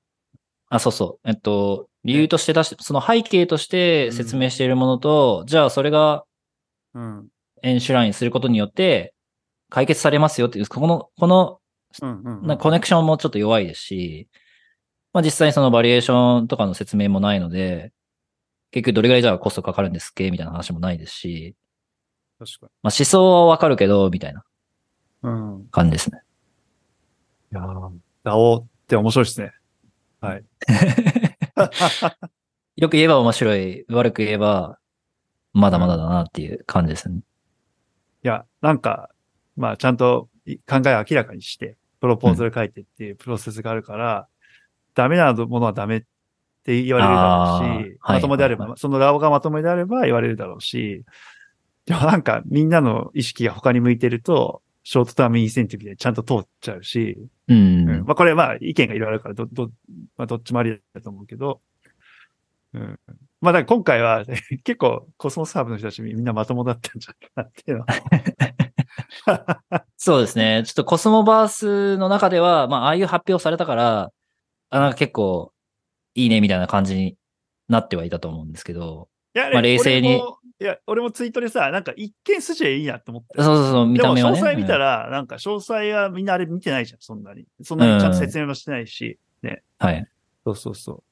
[0.68, 1.28] あ、そうそう。
[1.28, 6.24] えっと、理由として出して、その背景として説明しているものと、じゃあそれが
[6.94, 7.00] な。
[7.00, 7.28] うん。
[7.62, 9.14] enshrine することによって
[9.70, 11.58] 解決されますよっていう、この、この
[12.02, 12.46] うんうん、うん。
[12.46, 14.28] なコネクションもちょっと弱いですし、
[15.12, 17.92] まあ実際にそのバリエーションとかの説明もないので、
[18.70, 21.56] 結局どれぐらいじゃあコストかかるんですっけみたいな話もないですし、
[22.38, 24.44] 確かまあ思想はわかるけど、みたいな
[25.22, 25.30] に。
[25.30, 25.66] うん。
[25.70, 26.20] 感じですね。
[27.52, 29.52] いやー、ダオって面白いですね。
[30.20, 30.44] はい。
[32.76, 34.78] よく言えば面白い、悪く言えば、
[35.52, 37.20] まだまだだなっていう感じですね。
[38.22, 39.10] いや、なんか、
[39.56, 44.28] まあ、ちゃんとい考えを明らかにして、プロポーズル書いてっていうプロセスがあるから、
[44.94, 46.02] ダメなものはダメっ
[46.64, 51.04] て言われるだろうあーし、はいまともであれば、はいその側がまともであれば言われるだろうし、
[51.86, 57.16] でもなんかみんなの意識が他に向いてると、ショートタームインセンティブでちゃんと通っちゃうし、
[57.48, 57.88] うん。
[57.88, 59.70] うんまあこれまあ意見がいろいろあるから、ど、ど、
[60.16, 61.60] まあどっちもありだと思うけど、
[62.74, 62.98] うん。
[63.40, 64.24] まあだから今回は
[64.64, 69.86] 結構コスモスハーブの人たちみんなまともだったんじゃないかなっていうのは。
[69.96, 70.62] そうですね。
[70.66, 74.12] ちょっとコスモバースの中では、まあ、ああいう発表されたから、
[74.70, 75.52] あなんか結構
[76.14, 77.16] いいねみたいな感じに
[77.68, 83.42] なってはいたと思うんですけど、いや、まあ冷静に俺もいや、俺もツイートでさ、なんか一見筋はいいなって思って。
[83.42, 84.38] そうそうそう、見でもた目はね。
[84.38, 87.46] 詳細見たうんら、なんか詳細はみんなあれ見てないじゃん、そんなに。
[87.62, 89.18] そんなにちゃんと説明もしてないし。
[89.78, 90.06] はい。
[90.44, 91.02] そうそうそう。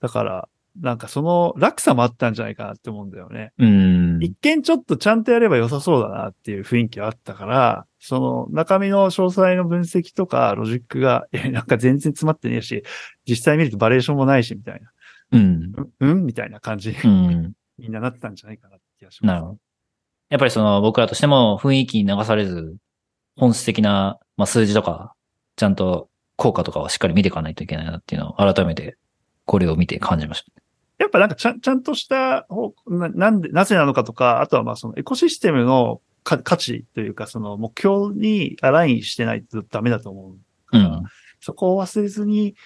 [0.00, 0.48] だから、
[0.80, 3.52] なんかその落差もあったんじゃないかなって思うんだよね。
[3.58, 4.18] うん。
[4.22, 12.82] 一見ちょっとちゃんとやれば良さそうだなっていう雰囲気はあったから、その中身の詳細の分析とかロジックが、え、なんか全然詰まってねえし、
[13.28, 14.90] 実際見るとバリエーションもないし、みたいな。
[15.32, 15.72] うん。
[16.00, 17.52] うんうんみたいな感じにうん。
[17.78, 19.32] みんななってたんじゃないかなって気がします。
[19.32, 19.58] なるほど。
[20.30, 22.76] やっぱりその僕らとしても雰囲気に流されず、
[23.36, 25.14] 本質的な、まあ、数字とか、
[25.56, 28.96] ちゃんと効果とかをしっかり見ていかないといけないなっていうのを改めて
[29.44, 30.52] これを見て感じました。
[30.98, 40.76] やっぱなんかちゃん、ちゃんとした方な、なんで、なぜなのかとか、あとはまあそのエコシステムのか価値というか、その目標にアラインしてないとダメだと思う。
[40.76, 41.02] うん。
[41.40, 42.56] そこを忘れずに、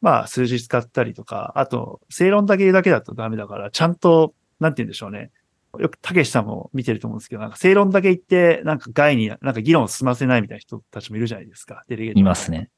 [0.00, 5.30] まあ数字使ったりとか、あと、正論だけだけだとダメだから、ちゃんと、なんて言うんでしょうね。
[5.78, 11.84] よく、たけしさんも見てると思うんですけど、なんか正論だけ言って、なんか外に、なんか議論を進ませないみたいな人たちもいるじゃないですか。
[11.88, 12.70] デレゲートいますね。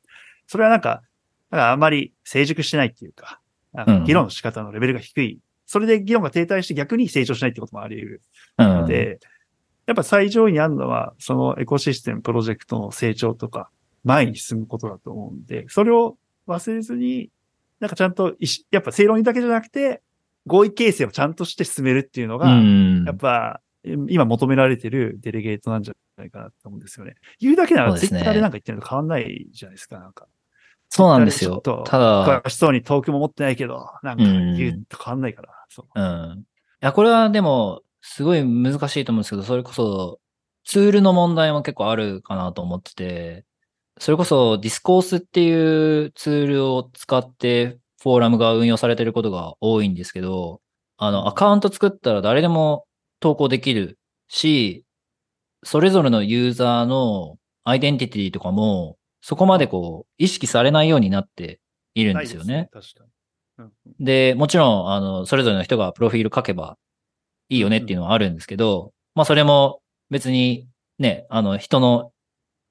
[0.46, 1.02] それはなんか、
[1.50, 3.40] なんかあんまり成熟してないっていうか、
[3.74, 5.38] か議論の仕方のレベルが低い。
[5.66, 8.22] それで議論が停滞して逆に成長しないってこともあり得る
[8.58, 8.66] うん。
[8.66, 9.20] ので、
[9.86, 13.70] やっぱ最上位にあるのは、そのエコシステムプロジェクトの成長とか、
[14.04, 16.16] 前に進むことだと思うんで、それを
[16.54, 17.30] 忘れずに、
[17.78, 18.36] なんかちゃんと
[18.70, 20.02] やっぱ正論だけじゃなくて、
[20.46, 23.16] 合意形成をちゃんとして進めるっていうのうが、んやっ。
[23.16, 23.60] ぱ、
[24.08, 27.14] 今求められてるデレゲートなんじゃないかなと思うんですよね。
[27.38, 30.26] 言うだけならツイッターでなんか言ってるのと変わんないじゃないですか、なんか。
[30.90, 31.60] そうなんですよ。
[31.60, 35.48] ただ、詳しそうにトークも持ってないけど、なんか言うと変わんないから。
[35.68, 36.00] そう。
[36.00, 36.40] うん。
[36.40, 36.44] い
[36.80, 40.20] や、これはでも、すごい難しいと思うんですけど、それこそ、
[40.64, 43.44] ツールの問題も結構あるかなと思ってて、
[44.00, 50.62] それこそディスコースっていうツールを使ってフォーラムが運用されてることが多いんですけど、
[50.96, 52.86] あの、アカウント作ったら誰でも
[53.20, 53.98] 投稿できる
[54.28, 54.86] し、
[55.64, 61.60] それぞれのユーザーのアイデンティティとかも、そこまでこう、意識されないようになって
[61.94, 62.70] いるんですよね。
[62.72, 62.96] ですね。
[62.96, 63.10] 確かに。
[63.66, 63.72] うん
[64.02, 66.78] で、もちろん、あの、それぞれの人がプロフィール書けば
[67.50, 70.66] いいよねっていうのはあるんですけど、まあそれも別に
[70.98, 72.12] ね、あの、人の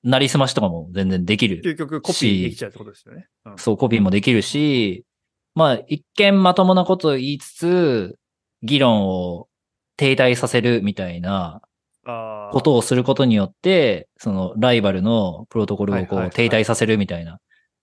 [0.03, 1.61] なりすましとかも全然できる。
[1.63, 3.27] 究極コピーできちゃうってことですよね。
[3.45, 5.05] うんそう、コピーもできるし、
[5.55, 8.15] まあ一見まともなことを言いつつ、
[8.61, 9.47] 議論を
[9.97, 11.61] 停滞させるみたいな
[12.05, 17.39] ことをすることによって、そのライバルのプロトコルをこう停滞させるみたいな。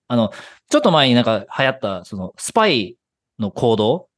[0.07, 0.31] あの、
[0.69, 2.97] ちょっと前になんか流行った、そのスパイ
[3.39, 4.09] の行動？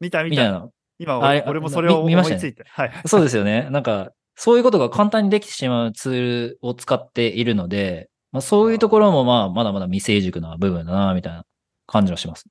[0.00, 0.68] みたいな。
[0.98, 2.64] 今あれ俺、俺もそれをみ見ましたね思いついて。
[2.68, 2.92] はい。
[3.06, 3.68] そうですよね。
[3.70, 6.12] なんか、そういうことが簡単にできてしまうツー
[6.50, 11.44] ルを使っているので、まあそういうところもまあ、まだまだ未成熟な部分だな、みたいな
[11.88, 12.42] 感じはします。
[12.46, 12.50] い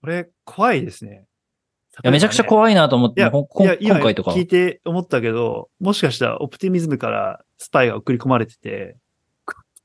[0.00, 1.24] これ、怖いですね。
[2.04, 2.46] や、めちゃくちゃい。
[2.46, 4.30] 怖いなと思って、今今回とか。
[4.30, 8.96] 聞いて思ったけど、もしかしたらオプティミズムからスパイが送り込まれてて、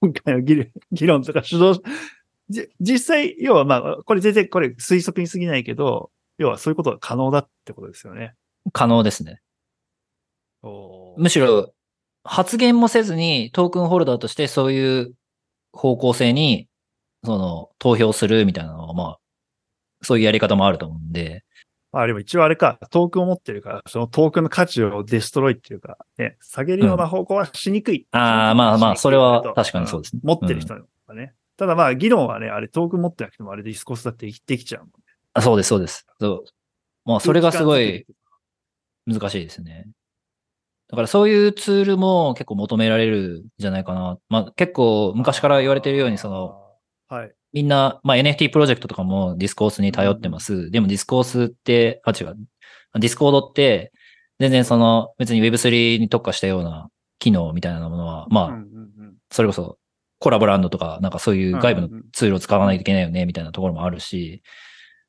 [0.01, 1.81] 今回の議論議論とか主導、
[2.49, 8.35] じ実際、要はまあ、これ全然これ推測に過ぎないけど、要はそういうことが可能だってことですよね。
[8.71, 9.39] 可能ですね。
[10.63, 11.73] おむしろ、
[12.23, 15.13] 発言もせずにトークンホルダーとしてそういう
[15.73, 16.67] 方向性に、
[17.23, 19.19] その、投票するみたいなのは、まあ、
[20.01, 21.43] そういうやり方もあると思うんで、
[21.93, 28.07] まあでも一応あれか、トークンを持ってるから、そのトークンの価値をデストロイっていうか、ね、下げるような方向はしにくい。
[28.11, 30.21] ああ、まあまあ、それは確かにそううですね。
[30.23, 31.35] ん持ってる人の方がね。
[31.55, 34.93] ただまあ、議論はね、あれトークン持ってなくてもあれディスコースだってできちゃうもんね。
[35.33, 36.07] あそうです、そうです。
[36.19, 36.45] そう。
[37.05, 38.07] まあ、それがすごい
[39.05, 39.87] 難しいですね。
[40.93, 44.19] だからそういうツールも結構求められるんじゃないかな。
[44.29, 46.61] まあ結構昔から言われてるように、その、、
[47.07, 47.31] はい。
[47.51, 50.69] みんな、まあ NFT プロジェクトとかもディスコースに頼ってます。
[50.69, 52.37] でもディスコースって、あ、違う。
[52.99, 53.91] ディスコードって、
[54.39, 59.79] 全然その、別に Web3 に特化したような機能みたいなものは、まあ、うんうんうんそれこそ
[60.19, 64.43] コラボランドとか、なんかそういう外部のツールを使わないといけないよね、みたいなところもあるし、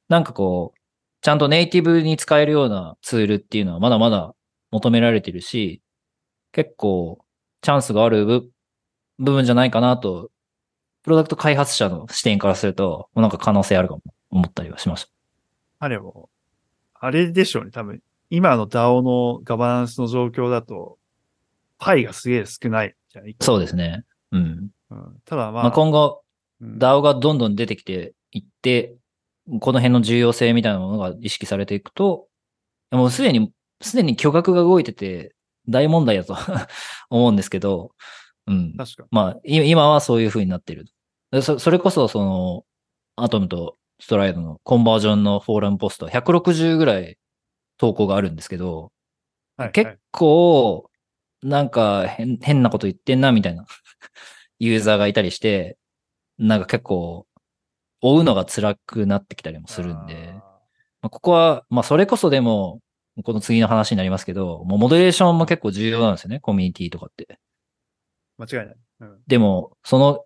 [0.08, 0.78] なんかこう、
[1.20, 4.34] ちゃんとネイティブに使えるようなツールっていうのはまだまだ
[4.74, 5.82] 求められてるし、
[6.50, 7.24] 結構
[7.62, 8.50] チャンスがある部
[9.18, 10.30] 部分じゃないかなと、
[11.04, 15.10] プロダクト開発者の視点からすると、もうなんか可能性あるかも思ったりはしました。
[15.78, 16.28] あれも、
[16.94, 18.00] あれでしょうね、多分。
[18.30, 20.98] 今の DAO のガバナンスの状況だと、
[21.78, 24.04] パイがすげえ少ないじゃないそうですね。
[24.32, 24.68] うん。
[24.90, 26.24] うん、ただまあ、まあ、今後、うん
[26.62, 28.96] DAO がどんどん出てきていって、
[29.60, 32.26] この辺の重要性みたいなものが意識されていくと、
[32.90, 35.34] もうすでに、すでに巨額が動いてて
[35.68, 36.36] 大問題だと
[37.10, 37.92] 思うんですけど、
[38.46, 38.74] うん。
[38.76, 40.86] 確かまあ、い今はそういう風になってる。
[41.30, 42.64] でそそれこそ、その、
[43.16, 47.16] アトムとストライドのコンバージョンのフォーラムポスト、160ぐらい
[47.78, 48.92] 投稿があるんですけど、
[49.56, 50.90] はい、結構、
[51.42, 53.64] なんか変変なこと言ってんな、みたいな
[54.58, 55.78] ユーザーがいたりして、
[56.38, 57.26] なんか結構、
[58.00, 60.34] 追うのが辛くなってきたりもするんで、
[61.00, 62.80] まあ、ここは、まあそれこそでも、
[63.22, 67.38] この次の話になりますけど、もうモデレーションも結構重要なんですよね、コミュニティとかって。
[68.38, 68.76] 間違いない。
[69.00, 70.24] うんでも、その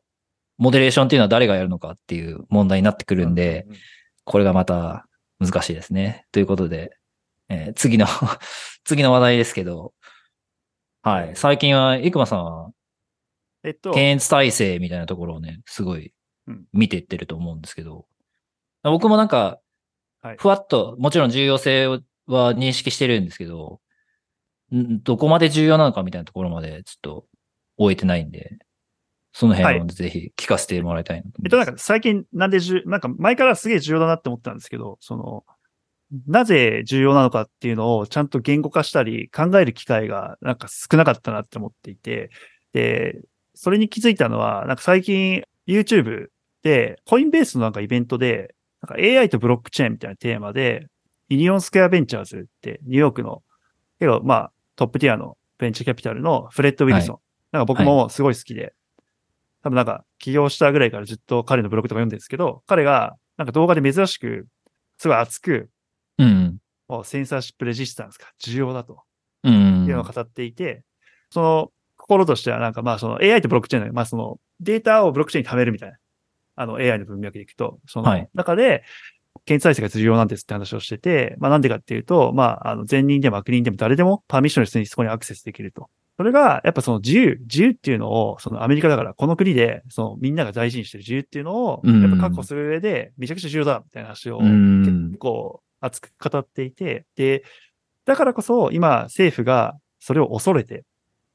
[0.56, 3.76] モデレーションっていうのは誰がやるのかっていう問題になってくるんで、うううん
[4.24, 5.06] これがまた
[5.38, 6.26] 難しいですね。
[6.32, 6.96] ということで、
[7.48, 8.06] えー次の、
[8.84, 9.94] 次の話題ですけど、
[11.02, 11.36] はい。
[11.36, 12.70] 最近は、生駒さんは、
[13.64, 16.12] えっと、検閲体制みたいなところをね、すごい
[16.46, 18.06] うん見ていってると思うんですけど、
[18.82, 19.60] 僕もなんか
[20.20, 21.86] はい、ふわっと、もちろん重要性
[22.28, 23.80] は認識してるんですけど、
[24.74, 27.26] んどこまで重要なのかみたいなところまでちょっと
[27.78, 28.58] 終えてないんで、
[29.32, 31.46] その辺をぜひ聞かせてもらいたいなと思います。
[31.46, 35.44] えっと、なんか最近なんで重、なんか前からすげえ重要だなって思ったんですけど、その、
[36.26, 42.30] なぜ重要なのかっていうのをちゃんと言語化したり考える機会がなんか少なかったなって思っていて、
[42.72, 43.20] で、
[43.54, 46.28] それに気づいたのは、なんか最近 YouTube
[46.62, 50.86] でコインベースのなんかイベントで、なんか AI とブロックチェーンみたいなテーマで、
[51.28, 53.42] ユニオンスクエアベンチャーズってニューヨークの、
[54.00, 57.18] 結構まあトップティアのベンチャーキャピタルのフレッド・ウィルソン。
[57.52, 58.74] なんか僕もすごい好きで、
[59.62, 64.46] 多分なんか起業したぐらいからずっと彼のブログとか読んでるんですけど、彼がなんか動画で珍しく、
[64.98, 65.70] すごい熱く、
[66.18, 66.58] うん。
[66.88, 69.02] もうセンサーシップレジスタンスが重要だと。
[69.44, 69.86] うん。
[69.86, 70.82] いうのを語っていて、
[71.30, 75.96] その心としてはなんかまあその AI とブロックチェーンの、まあそのデータをブロックチェーンに貯めるみたいな、
[76.56, 78.28] あの AI の文脈でいくと、そのはい。
[78.34, 78.82] 中で、
[79.44, 85.88] 検閲体制が重要なんですって話をしてて、まあなんでかっていうと、まああの善人でも悪人でも誰でもパーミッションレスにそこにアクセスできると。
[86.16, 97.44] それが、やっぱその自由、自由っていうのを、そのアメリカだから、この国で、そのみんなが大事にしてる自由っていうのを、うんやっぱ確保する上で、めちゃくちゃ重要だ、みたいな話を、うん結構熱く語っていて、で、
[98.04, 100.84] だからこそ今政府がそれを恐れて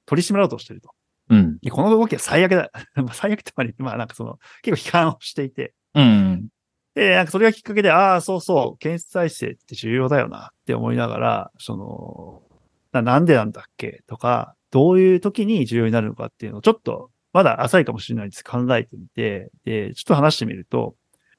[0.05, 0.89] 取り締まろうとしてると。
[1.29, 1.59] うん。
[1.59, 2.69] でこの動きは最悪だ。
[2.95, 6.49] まあ最悪ってまで、まあなんかその、結構批判をしていて、うん。
[6.95, 12.41] で、なんかそれがきっかけで、ああ、そうそう、検出体制って重要だよなって思いながら、その、
[12.91, 18.43] ななんでなんだっけとか、どういう時に重要になるのかっていうのをちょっと、まだ浅いかもしれないです。
[18.43, 20.95] 考えてみて、で、ちょっと話してみると、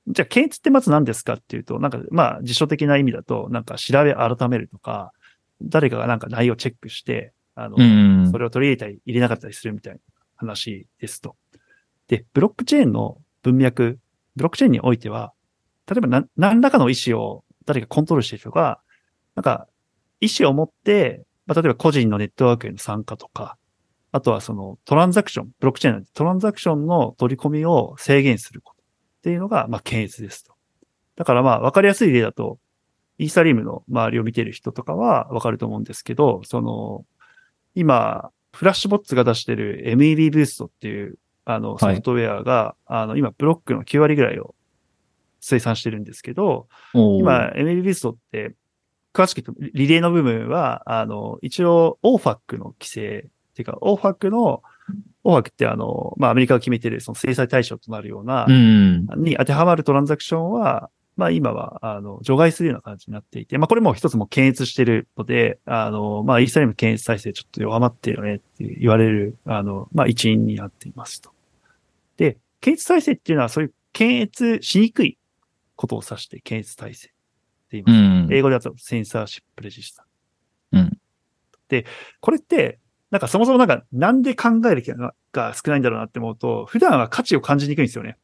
[0.08, 5.12] じゃあ、検閲ってまず何ですかっていうと、なんか、まあ、辞書的な意味だと、なんか調べ改めるとか、
[5.62, 10.00] 誰かがなんか内容をチェックして、あの、うんそれを取り入れたり入れなかったりするみたいな
[10.36, 11.36] 話ですと。
[12.08, 13.98] で、ブロックチェーンの文脈、
[14.36, 15.32] ブロックチェーンにおいては、
[15.88, 18.80] 例えば何何らかの意思を誰かコントロールしてる人が、
[19.34, 19.66] なんか、
[20.20, 23.56] 意思を持って、まあ、例えば個人のネットワークへの参加とか、
[24.12, 28.84] あとはそのトランザクション、ブロックチェーンなんでトランザクションの取り込みを制限することっ
[29.22, 30.54] ていうのが、まあ、検閲ですと。
[31.16, 32.58] だからまあ、わかりやすい例だと、
[33.18, 37.04] イーサリウムの周りを見てる人とかはわかると思うんですけど、その、
[37.74, 44.54] 今、フラッシュボッツが出してる MEB ブーストっていう、あの、ソフトウェアが、あの、今、ブロックの9割ぐらいを
[45.46, 48.54] 生産してるんですけど、今、ブーストって、
[49.12, 54.62] 詳しく言うと、リレーの部分は、あの、一応、OFAC の規制、っていうか、OFAC の、
[55.24, 59.06] OFAC ってあの、まあ、アメリカが決めてる、その制裁対象となるような、うん。
[59.16, 71.30] に当てはまるトランザクションは、まあ今は、あの、除外するような感じになっていて、まあこれも一つも検閲してるので、あの、まあイーサリアム検閲体制ちょっと弱まってるよねって言われる、あの、まあ一因になっていますと。
[72.16, 75.18] で、検閲体制っていうのはそういう検閲しにくい
[75.76, 77.16] ことを指して検閲体制って
[77.72, 77.96] 言います。
[77.96, 78.32] うん。
[78.32, 80.06] 英語ではセンサーシップレジスタ。
[80.72, 80.98] うん。
[81.68, 81.86] で、
[82.20, 82.78] これって、
[83.10, 88.16] なんかそもそもなんかなんで考える気がが少ないんだろうなって思うと、普段は価値を感じにくいんですよね。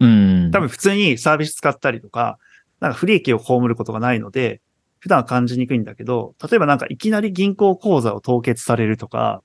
[0.00, 0.50] うん。
[0.52, 2.38] 多分普通にサービス使ったりとか、
[2.80, 4.60] なんか不利益を被ることがないので、
[5.00, 9.42] 普段は感じにくいんだけど、例えばなんかいきなり銀行口座を凍結されるとか、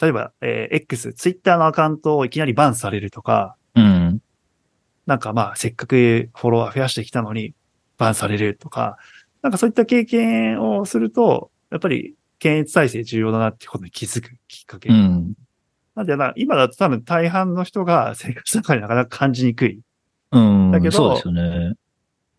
[0.00, 3.65] 例えば、えー X、ツイッターのアカウントをいきなりバンされるとか、うん。
[5.06, 7.54] なんかまあせっかくフォロワー増やしてきたのに
[7.96, 8.98] バンされるとか、
[9.42, 14.88] なんかそういった経験をすると、やっぱり検閲体制重要だなってことに気づくきっかけ。
[14.88, 15.34] うん。
[15.94, 19.80] なんでな、今だと多分大半の人が生活の中でなかなか感じにくい。
[20.32, 20.70] うん。
[20.72, 21.74] だけどそうですよね。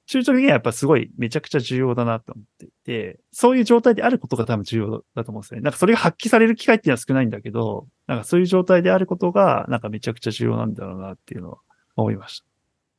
[0.06, 5.62] 中長期的にはやっぱすごいめちゃくちゃ重要だなと思っていて、そういう状態であることが多分重要だと思うんですね。
[5.62, 11.58] なんかそれが発揮される機会っていうのは少ないんだけど、なんかそういう状態であることがなんかめちゃくちゃ重要なんだろうなっていうのは
[11.98, 12.44] 思いまし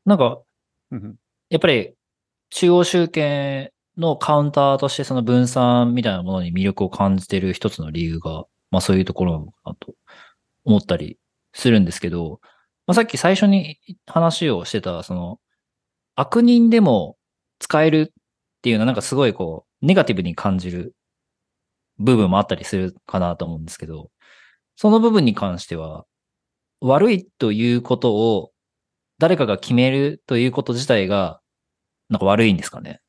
[0.08, 0.40] なんか、
[1.50, 1.94] やっぱり、
[2.50, 9.94] 中央集権のカウンターとしてその分散みたいなものに魅力を感じている一つの理由が、まあそういうところなのかなと
[10.64, 11.18] 思ったり
[11.52, 12.40] するんですけど、
[12.86, 15.40] まあさっき最初に話をしてた、その、
[16.14, 17.18] 悪人でも
[17.58, 18.22] 使えるっ
[18.62, 20.94] ていうのはなんかすごいこう、ネガティブに感じる
[21.98, 24.10] 部分もあったりするかなと思うんですけど、
[24.74, 26.06] その部分に関しては、
[26.80, 28.52] 悪いということを
[29.18, 31.40] 誰かが決めるということ自体が、
[32.08, 33.00] なんか悪いんですかね？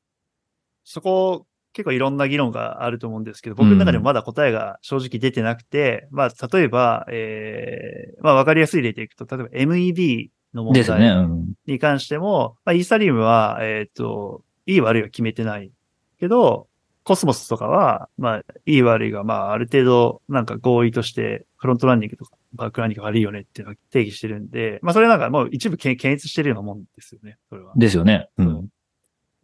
[0.84, 10.74] そこ結構いろんな議論があると思うんですけど、僕の中でもまだ答えが正直出てなくて、まあ例えば、えー、まあわかりやすい例でいくと、例えば MEB の問。
[10.74, 11.54] 題うん。
[11.68, 15.72] に関しても、まあ、イーサリウムは、えっ、と、いい悪いは決めてない
[16.20, 16.68] けど、
[17.04, 27.74] コスモスとかは、まあ、いい悪いが、まあ、ある程度、なんか合意として、フロントランニングとか、バックランニングが悪いよねっていうのを定義してるんで、まあ、それなんかもう一部検検閲してるようなもんですよね、それは。
[27.76, 28.30] ですよね。
[28.38, 28.68] うん。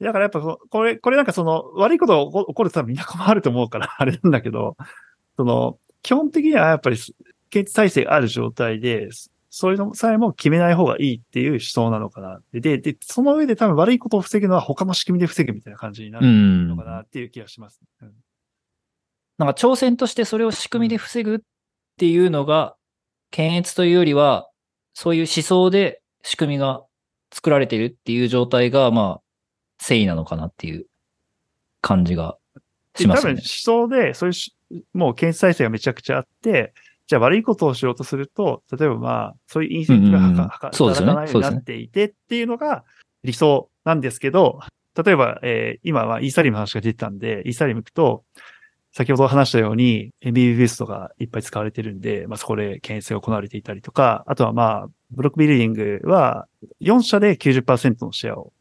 [0.02, 4.76] だからやっぱこ、これ、これなんかその、悪いことが起こると多分みんな困ると思うから、 あれなんだけど、
[5.38, 6.98] その、基本的にはやっぱり、
[7.50, 9.10] 検閲体制がある状態で、
[9.50, 12.42] そういうのさえも決めない方がいいっていう思想なのかな。
[12.52, 16.68] で、で、でその上で多分悪いことを防ぐのは他の仕組みで防ぐみたいな感じになうるん。
[16.68, 17.80] のかなっていう気がします。
[18.02, 18.12] うん
[19.38, 21.40] なんか挑戦としてそれを仕組みで防ぐっ
[21.98, 22.76] ていうのが、
[23.32, 24.50] 検閲というよりは、
[24.94, 26.84] そういう思想で仕組みが
[27.32, 29.06] 作られているっていう状態が、まあ、
[29.80, 30.86] 誠意なのかなっていう
[31.82, 32.38] 感じが
[32.96, 33.40] しで多分思。
[33.42, 34.56] 想で、そういうし、
[34.94, 36.74] もう検閲体制がめちゃくちゃあって、
[37.08, 42.84] じゃあ悪いことをしようとすると、例えばまあ、そういうインセンティブがはうんうんうんか、う働かないようになっていてっていうのが
[43.24, 44.60] 理想なんですけど、
[45.04, 48.24] 例えば、えー今はイーサリムの話が出てたんで、イーサリム行くと、
[48.98, 56.48] 先ほど話したように MBB ベストがいっぱい使われてるんで、まあそこで検閲が行われていたりとか、あとはまあ、ブロックビルディングは
[56.80, 58.54] 4社で90%のシェアを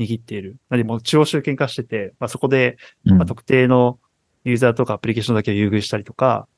[0.00, 0.56] 握っている。
[0.70, 4.00] なのでもう中央集権化してて、まあそこでうんまあ、特定の
[4.42, 6.48] ユーザーとかアプリケーションだけを優遇したりとか、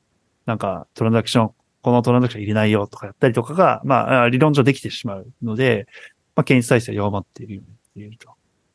[0.47, 1.51] なんかトランザクション、
[1.83, 5.85] このトランザクション入れないよとかやったりとかが、まあ、理論上できてしまうので、
[6.35, 8.31] まあ、検閲体制は弱まっているよねっていうと。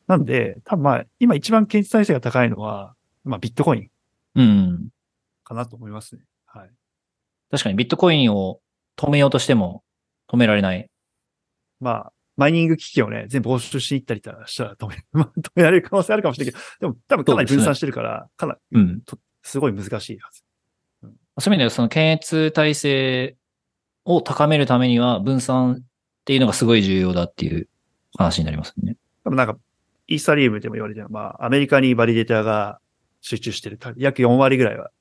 [0.07, 2.95] なんで、多分まあ、今一番検閲体制が高いのは、
[3.25, 3.89] まあ、ビットコイン
[4.35, 4.89] うん。
[5.43, 6.21] かなと思いますね。
[6.45, 6.69] はい。
[7.51, 8.59] 確かにビットコインを
[8.97, 9.83] 止めようとしても
[10.29, 10.89] 止められない。
[11.79, 19.01] まあ、マイニング機器をね、全部押収しに行ったりしたら止め、 まあ止められる可能性あるかもしれないけど、でも多分かなり分散してるから、かなり、うん。
[19.01, 20.43] とすごい難しいはず。
[21.37, 23.35] そういう意味ではその検閲体制
[24.05, 25.85] を高めるためには分散っ
[26.25, 27.67] ていうのがすごい重要だっていう
[28.17, 28.97] 話になりますね。
[29.23, 29.57] 多分なんか、
[30.07, 32.79] イーサリウムでも言われてるまあ、アメリカにバリデーターが
[33.25, 33.79] 集中してる。
[33.97, 34.91] 約4割ぐらいは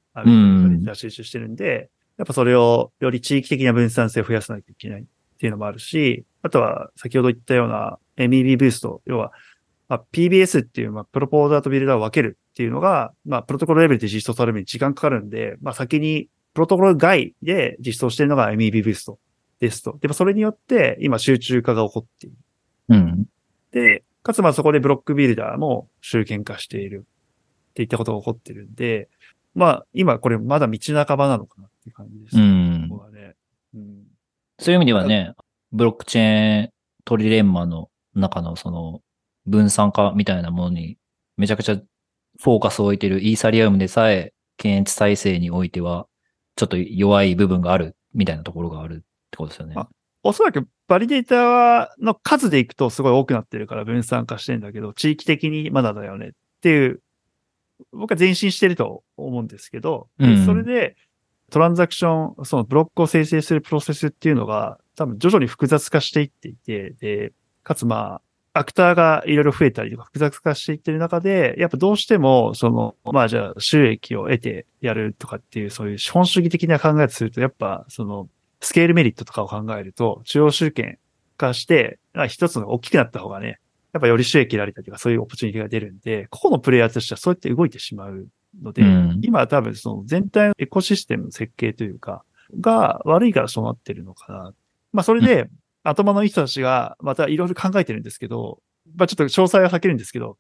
[0.95, 5.05] 集中してるんで、やっぱそれをより地域的な分散性を増やさなきゃいけないっ
[5.39, 9.33] ていうのもあるし、あとは先ほど言ったような MEV Boost、要は、
[9.89, 19.19] まあ、PBS っていう、まあ、 proposer と builder を分けるっていうのが、まあ、プロトコルレベルで実装されるのに時間かかるんで、まあ、先にプロトコル外で実装してるのが MEB ブースト
[19.61, 19.99] ですと。
[20.01, 22.37] でもそれによって今集中化が起こっている。
[22.89, 23.27] うん。
[23.73, 27.05] で、かつまあそこでブロックビルダーも集権化している
[27.75, 29.09] っていったことが起こってるんで、
[29.55, 32.37] まあ今これまだ道半ばなのかなっていう感じです。
[32.37, 33.35] うんここはね。
[33.75, 34.05] うん。
[34.61, 35.35] そういう意味ではね、
[35.73, 36.71] ブロックチェーン
[37.05, 39.01] トリレンマの中のその
[39.47, 40.97] 分散化みたいなものに
[41.37, 46.07] めちゃくちゃフォーカスを置いているイーサリアムでさえ検閲体制においては
[46.55, 48.99] ちょっと弱い部分があるみたいなところがあるっ
[49.31, 49.75] てことですよね。
[49.77, 49.89] あ
[50.23, 56.31] おそらくバリデータの数でいくとすごい多くなってるから分散化してんだけど、地域的にまだだよねっ
[56.63, 57.03] ていう、
[57.93, 60.47] 僕は前進してると思うんですけど、でうん。
[60.47, 60.97] それで
[61.51, 68.23] トランザクション、そのブロックを生成するプロセスっていうのが多分徐々に複雑化していっていて、で、かつまあ、
[68.57, 78.29] アクターがいろいろ増えたりとか複雑化していってる中で、やっぱどうしても、その、まあじゃあ収益を得てやるとかっていう、そういう資本主義的な考えとすると、やっぱその、
[78.61, 80.99] スケールメリットとかを考えると、中央集権
[81.37, 83.59] 化して、あ一つの大きくなった方がね、
[83.95, 88.27] やっぱより収益得られたりとか、そういうオプチュニティが出るんで、個々のプレイヤーとしてはそうやって動いてしまう
[88.61, 89.21] ので、うん。
[89.23, 92.25] 今は多分その全体のエコシステムの設計というか、
[92.61, 94.55] が悪いからそうなってるのかな。
[94.93, 95.49] まあそれで、
[95.85, 98.59] 頭のいい人たちがまたいろいろ考えてるんですけど、
[98.97, 100.39] まあちょっと詳細は避けるんですけど、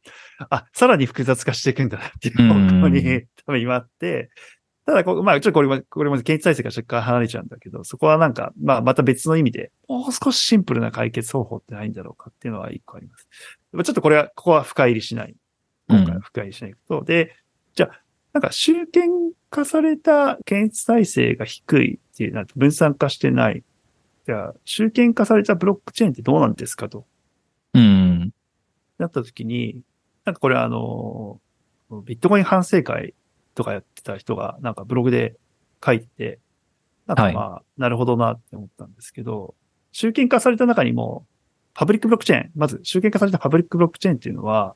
[0.50, 3.26] あ、さらに複雑化していくんだなっていう方向にうん。
[3.46, 4.30] 多分今あって、
[4.86, 13.28] ただこう、まあちょっとこれも、これも検知体制が若干離れちゃうんだけど、そこはなんか、まあまた別の意味で、もう少しシンプルな解決方法ってないんだろうかっていうのは一個あります。
[13.72, 15.34] まあちょっとこれは、ここは深入りしない。
[15.88, 17.34] 今回は深入りしないこと、で、
[17.74, 18.00] じゃあ、
[18.34, 19.10] なんか集権
[19.48, 23.62] 化された検閲体制が低いっていう、なんて分散化してない。
[24.26, 27.06] じゃあ、集権化されたブロックチェーンってどうなんですかと。
[27.74, 28.32] うん。
[28.98, 29.82] なった時に、
[30.24, 31.40] なんかこれあの、
[32.04, 33.14] ビットコイン反省会
[33.54, 35.36] とかやってた人がなんかブログで
[35.84, 36.38] 書いてて、
[37.06, 39.54] なんかまあ、なるほどなって思ったんですけど、
[39.92, 41.26] 集権化された中にも、
[41.74, 44.74] パブリックブロックチェーン、まず集権化されたパブリックブロックチェーンっていうのは、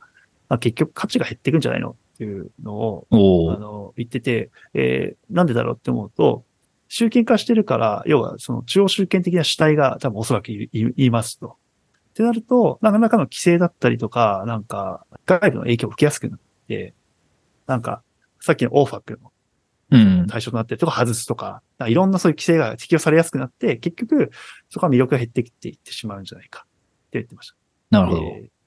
[0.49, 6.45] まあ、結局価値が減っていくんじゃないのっていうのを、あの、言ってて、えーなんでだろうって思うと、
[6.89, 11.57] 集権化してるから、要はその中央集権的な主体が多分おそらくいいいますと。
[12.11, 16.95] ってなると、何らかの規制だったりとか、なんか、外部の影響を受けやすくなって、
[17.67, 18.03] なんか、
[18.41, 19.33] さっきのオーファックの
[19.91, 20.27] うん。
[20.27, 24.31] 対象となってるとか外すとか、なんかいろんなそういう規制が適用されやすくなって、結局、
[24.69, 27.57] そこは魅力が減ってきていってしまうんじゃないかって言ってました。
[27.91, 28.23] なるほど。
[28.23, 28.59] えー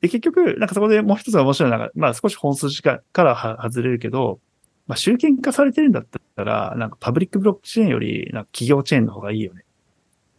[0.00, 4.40] で、結局、なんかそこでもう一つ面白いのが、まあ少し本筋かからは外れるけど、
[4.86, 6.06] まあ集権化されてるんだっ
[6.36, 9.64] たら、なんかパブリックブロックチェーンより、なんか企業チェーンの方がいいよね。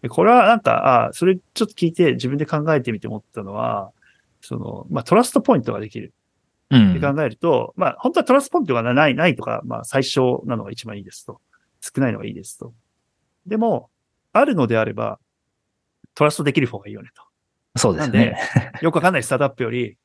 [0.04, 3.92] でこれはなんか、あそれちょっと聞いて自分で考えてみて思ったのは、
[4.42, 6.14] その、まあトラストポイントができるうん
[6.68, 7.00] って。
[7.00, 11.40] 考えると、まあ本当はトラストポイントがない、ないとか、まあ最小なのが一番いいですと。
[11.82, 12.74] 少ないのがいいですと。
[13.46, 13.90] でも、
[14.34, 15.20] あるのであれば、
[16.16, 17.24] トラストできる方がいいよねと。
[17.80, 18.38] そうですね。
[18.82, 19.98] よくわかんないスタートアップより、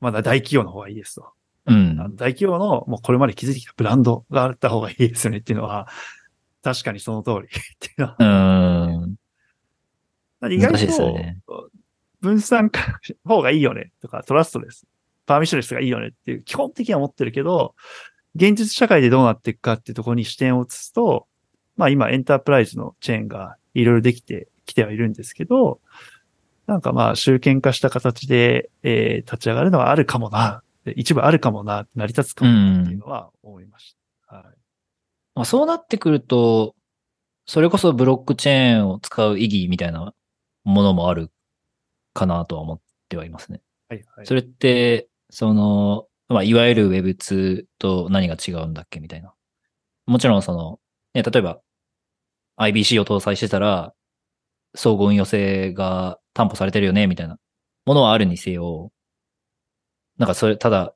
[0.00, 1.32] まだ大企業の方がいいですと。
[1.66, 5.88] うん大企業のもうこれまで築いてきたブランドがあった方がいいですよねっていうのは、
[6.62, 7.40] 確かにその通りっ
[7.78, 10.52] ていうのはうーん。
[10.52, 11.38] 意外とね、
[12.20, 14.86] 分散化方がいいよねとか、トラストレス、
[15.26, 17.74] パーミッションレスがいいよねっていう基本的には思ってるけど、
[18.34, 21.26] 現実社会でどうなっていくかっていうところに視点を移すと、
[21.76, 25.80] まあ今エンタープライズのチェーンがいろいろできてきてはいるんですけど、
[26.66, 33.96] なんかまあ集権化した形で、えー立ち上がるのはあるかもな、で一部あるかもな、成り立つかもなっていうのは思いまし
[34.28, 34.36] た。
[34.36, 34.44] はい。
[35.34, 36.74] まあ、そうなってくると、
[37.46, 40.14] それこそブロックチェーンを使う意義みたいな
[40.64, 41.30] ものもある
[42.12, 43.60] かなとは思ってはいますね。
[43.88, 44.26] はい、はい。
[44.26, 49.34] それって、その、まあ、いわゆる Web2 と何が違うんだっけみたいな。
[50.06, 50.78] もちろんその、
[51.12, 51.60] ね、例えば
[52.56, 53.92] IBC を搭載してたら、
[54.76, 57.38] 総合運用性が担保されてるよねみたいな
[57.84, 58.92] ものはあるにせよ、
[60.18, 60.94] なんかそれ、ただ、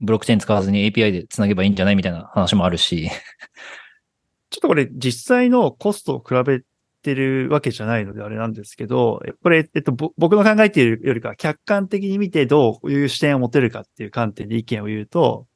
[0.00, 3.10] ブロックチェーン使わずに API で繋げばいいんじゃないみたいな話もあるし、
[4.50, 6.62] ちょっとこれ実際のコストを比べ
[7.04, 15.46] てるわけじゃないのであれなんですけど、えこれ、えっと、ぼ僕の考えているよりかは客観的に見てどういう視点を持てるかっていう観点で意見を言うと、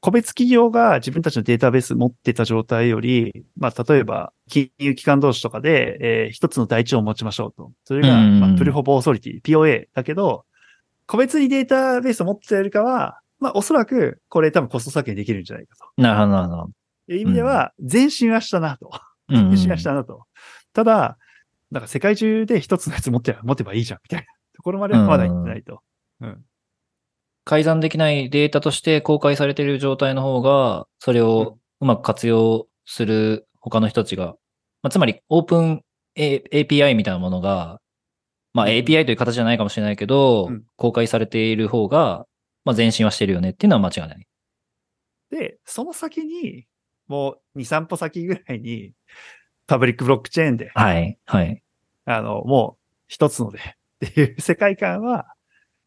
[0.00, 7.72] 個別企業が自分たちのデータベース持ってた状態より、まあ、例えば、金融機関同士とかで、えー一つの台帳を持ちましょうと。
[7.84, 10.44] それが、うんまあ、プルホボーソリティ、POA だけど、
[11.06, 15.84] 個別にデータベースを持ってたよりかは、まあおそらくこれ多分コスト削減できるんじゃないかと。
[15.96, 16.70] なるほど、なるほど。
[17.08, 18.90] いう意味では、前進はしたなと。
[19.28, 20.25] 前進はしたなと。
[20.76, 21.16] ただ、
[21.70, 25.80] なんか世界中で一つのやつ持って持てばいいじゃん、みたいなところまではまだ行ってないと。
[26.20, 26.44] うん。
[27.46, 34.36] 改ざんできないデータとして公開されている状態の方が、それをうまく活用する他の人たちが、
[34.82, 35.82] まあ、つまりオープン
[36.14, 37.80] A- API みたいなものが、
[38.52, 42.26] まあうん API という形じゃないかもしれないけど、うん公開されている方が、
[42.66, 44.26] まあ前進はしてるよねっていうのは間違いない。
[45.30, 46.66] で、その先に、
[47.08, 48.92] もう2、3歩先ぐらいに、
[49.66, 51.62] パブリックブロックチェーンで、はい、はい。
[52.04, 53.58] あの、もう一つので、
[54.06, 55.26] っていう世界観は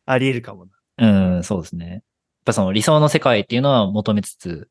[0.05, 0.67] あり得るかも
[0.97, 1.35] な。
[1.35, 1.87] うん、そうですね。
[1.89, 2.01] やっ
[2.45, 4.69] ぱその理想の世界っていうのは求めつつ、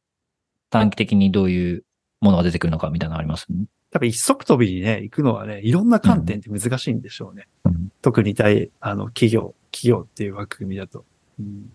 [0.71, 1.85] 短期的にどういう
[2.21, 3.67] ものが出てくるのかみたいなのありますね。
[3.91, 7.49] 多分一足飛びにね、行くのはね、いろんな観点って難しいんでしょうね。
[7.65, 11.05] うん特に大、あの、企業、企業っていう枠組みだと。
[11.41, 11.73] うん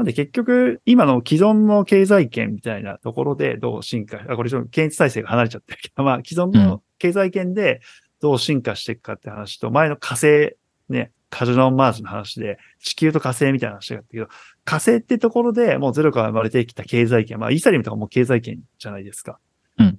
[0.00, 7.82] なんで結局、今の既存の経済圏みたいなところでどう進化、あ、これちょっと検閲体制が離れちゃってるけど、まあ、既存の経済圏で
[8.18, 10.56] どう進化していくかって話と、前の火星、
[10.88, 14.28] ね、カジノンマージの話で、地球と火星みたいな話があったけど、
[14.64, 19.38] 火星ってところでもうゼロから生まれてきた経済圏、まあ、イーサリアムとかも経済圏じゃないですか。
[19.78, 19.98] うん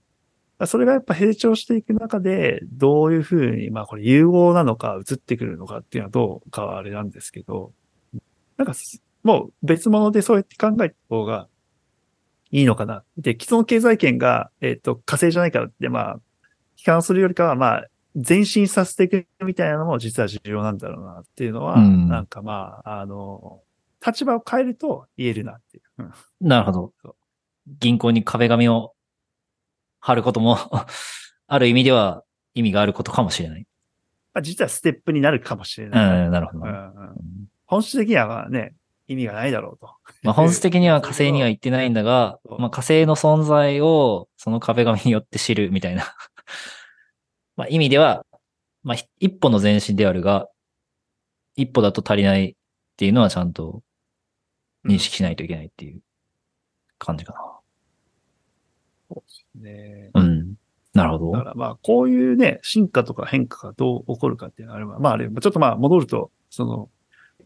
[0.67, 7.71] それがやっぱ成長していく中で、どういうふうに、まあこれ融合なのか移ってくるのかっていうのはどうかはあれなんですけど、
[8.57, 11.47] なんかす、もう別物でそうやって考えた方が
[12.51, 13.03] いいのかな。
[13.17, 16.19] で、既存経済圏が、えっ、と、火星じゃないからって、まあ、
[16.77, 23.61] 批判するよりかは、まあ、前進させていくみたいなのも実は重要なんだろうなっていうのは、うんなんかまあ、あの、
[24.05, 25.83] 立場を変えると言えるなっていう。
[25.99, 26.11] うん
[26.41, 27.15] なるほど。
[27.79, 28.93] 銀行に壁紙を
[29.99, 30.57] 貼ることも、
[31.47, 33.67] ある意味では意味があることかもしれない。
[34.33, 36.29] まあ、実はステップになるかもしれうん、ない。
[36.29, 36.65] なるほど。
[36.65, 38.73] うんうん本質的にはまあね、
[39.11, 39.93] 意味がないだろうと。
[40.23, 46.15] まあ、本質的には火星には行ってないんだがそう、まあ、火星の存在をその壁紙によって知るみたいな。
[47.57, 48.25] まあ、意味では、
[48.83, 50.47] まあ、ひ一歩の前進であるが、
[51.55, 52.55] 一歩だと足りないっ
[52.97, 53.83] ていうのはちゃんと
[54.85, 56.01] 認識しないといけないっていう
[56.97, 57.33] 感じか
[59.55, 60.21] ねな。
[60.21, 60.55] うん。
[60.93, 61.31] なるほど。
[61.31, 66.89] だからまあ、こういうね、進化とか変化がどう起こるかっていうのはあれば、まああれ、ちょっとまあ戻ると、その、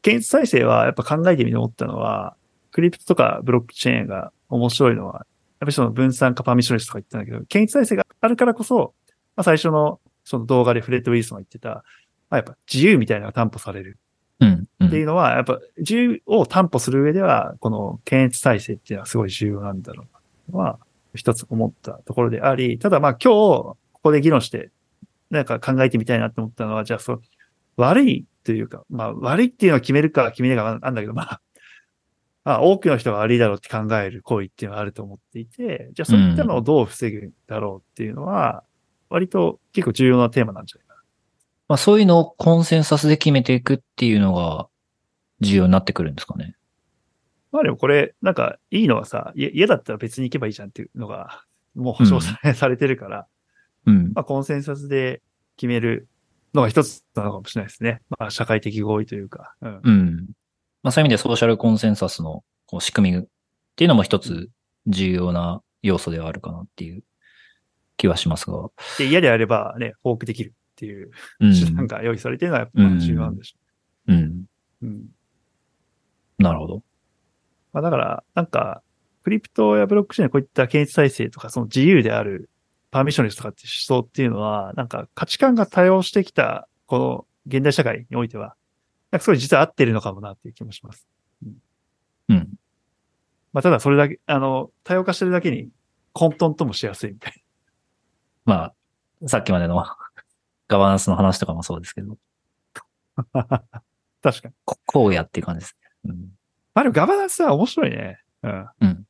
[0.06, 2.36] 検閲体制はやっぱ考えてみて思ったのは、
[2.72, 5.26] クリプトとかブロックチェーンが面白いのは、やっ
[5.62, 8.94] ぱりその分散化パーミッションレスとか言ったんだけど、検閲体制があるからこそ、
[9.36, 11.84] まあ最初のその動画でフレッド・ウィルソンが言ってた、ま
[12.30, 13.98] あやっぱ自由みたいなのが担保される
[14.42, 14.68] うん。
[14.80, 14.86] う。
[14.86, 20.06] っていうんのは、やっぱ自由を担保する上では、この検閲体制っていうのはすごい重要なんだろ
[20.50, 20.80] うな、は、
[21.16, 24.70] 一つ思ったところであり、ただまあ今日、ここで議論して、
[25.32, 27.22] なんか考えてみたいなって思ったのは、じゃあそう、
[27.78, 31.42] 悪いというか、まあ悪いっていうのを決めるか決めないかあんだけど、まあ、
[32.46, 38.64] まあ多くの人が悪いだろうって考える行為っていうのはあると思っていて、じゃあそういったのをどう防ぐんだろうっていうのは、
[39.10, 41.02] 割と結構重要なテーマなんじゃないかな。
[41.68, 44.68] まあ、そういうのをコンセンサスで決めていくっていうのが
[45.42, 46.56] 重要になってくるんですかね。
[47.52, 51.44] まあでもこれ、なんかいいのはさ、いや嫌だったら別に行けばいいじゃんっていうのが、
[51.74, 53.28] もう保証され,、されてるから、
[53.86, 54.12] うん。
[54.14, 55.22] まあコンセンサスで
[55.58, 56.08] 決める
[56.56, 58.02] のが一つなのかもしれないですね。
[58.10, 59.56] まあ社会的合意というか。
[59.62, 59.82] うん。
[59.84, 60.16] うん。
[60.84, 63.24] まあ、そういう意味でソーシャルコンセンサスのこう仕組みっ
[63.76, 64.50] ていうのも一つ
[64.88, 67.04] 重要な要素ではあるかなっていう
[67.98, 68.70] 気はしますが。
[68.98, 71.54] で、嫌であればね、フォークできるっていううん。
[71.54, 73.58] 手段が用意されてるのはやっぱまあ重要なんでしょ
[74.08, 74.46] うん。
[74.82, 74.86] う。
[74.86, 75.06] うん。
[76.38, 76.84] なるほど。
[77.74, 78.82] まあだから、なんか、
[79.24, 82.50] クリプトやブロックチェーンのこういった検閲体制とか、その自由である
[82.96, 88.56] パーミッションレスとかって思想っていうのは、なんか価値観が多様してきた、この現代社会においては、
[89.12, 91.06] なんかすごい実は合ってるのかもなっていう気もします。
[92.30, 92.54] うん。
[93.52, 95.68] まあただそれだけ、あの、多様化してるだけに
[96.14, 97.44] 混沌ともしやすいみたい
[98.46, 98.72] ま
[99.22, 99.76] あ、さっきまでの
[100.70, 102.18] ガバナンスの話とかもそうですけど、
[103.34, 103.44] な。
[104.24, 104.54] 確かに。
[104.64, 106.12] ここうやっていう感じですね。
[106.12, 106.20] うん。
[106.74, 108.22] まあでもガバナンスは面白いね。
[108.42, 108.52] うん。
[108.52, 109.08] うん。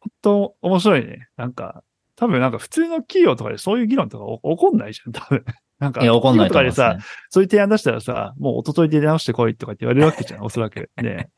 [0.00, 1.28] 本当面白いね。
[1.36, 1.84] なんか、
[2.20, 5.42] 多分なんか普通の企業とかでそういう議論とかお起こんないじゃん、多分。
[5.80, 7.00] なんか、いや、怒んないとかでさ、ね。
[7.30, 10.90] そういう提案出したらさ、もう一昨日出直してこいとかって言われるわけじゃん、 おそらく。
[10.98, 11.30] ね。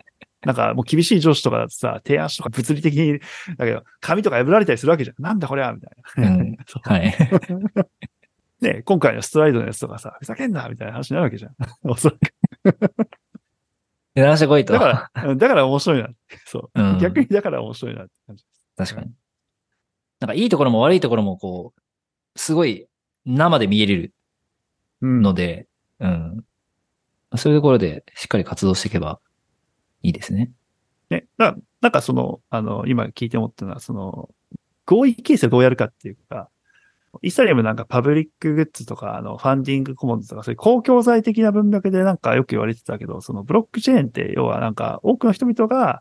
[0.44, 3.20] なんかもう厳しい上司とかだとさ、提案書とか物理的に、
[3.56, 5.22] だけど、紙とか破られたりするわけじゃん。
[5.22, 6.28] なんだこれはみたいな。
[6.28, 7.14] うん はい。
[8.60, 11.54] ね、今回のストライドのやつとかさ、ふざけんなみたいな話になるわけじゃん。
[11.84, 13.12] おそらく。
[14.14, 14.72] で、話してこいと。
[14.72, 16.08] だから、うんだから面白いな。
[16.46, 16.82] そう。
[16.82, 18.44] うん逆にだから面白いなって感じ。
[18.76, 19.12] 確かに。
[20.22, 22.86] なんかいいところも悪いところもこう、すごい
[23.26, 24.14] 生で見えれる
[25.00, 25.66] うんので、
[25.98, 26.44] うん。
[27.36, 29.18] そういうところでしっかり活動していけば
[30.02, 30.52] いいですね。
[31.10, 34.28] ね、だなんかその、あの、今聞いて思ったのは、その、
[34.86, 36.48] 合意形成をどうやるかっていうか、
[37.22, 46.00] イーサリアムなんかパブリックグッズとか、あの、ファンディングコモンズとか、そういう公共財的な文脈でなんかよく言われてたけど、そのブロックチェーンって要はなんか多くの人々が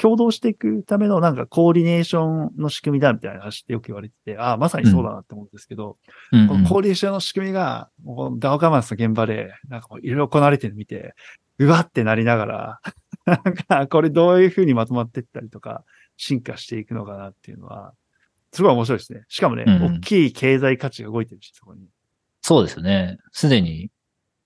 [0.00, 5.98] 共同していくためのなんかコーディネーションの仕組みだみたいな話ってよく言われてて、ああ、まさにそうだなって思うんですけど、
[6.32, 11.14] うんこのコーディネーションの仕組みが、もうダオガマンスの現場で、なんかいろいろ行われてるの見て、
[11.58, 12.80] うわってなりながら、
[13.26, 15.84] なんかこれどういう風にまとまっていったりとか、
[16.16, 17.92] 進化していくのかなっていうのは、
[18.52, 19.24] すごい面白いですね。
[19.28, 21.82] しかもね、うんうん大きい経済価値が動いてるし、そこに。
[22.40, 23.18] そうですよね。
[23.32, 23.90] すでに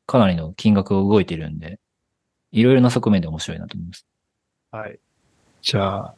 [0.07, 1.79] かなりの金額が動いているんで、
[2.51, 4.07] いろいろな側面で面白いなと思います。
[4.73, 4.99] はい。
[5.65, 6.15] じゃあ、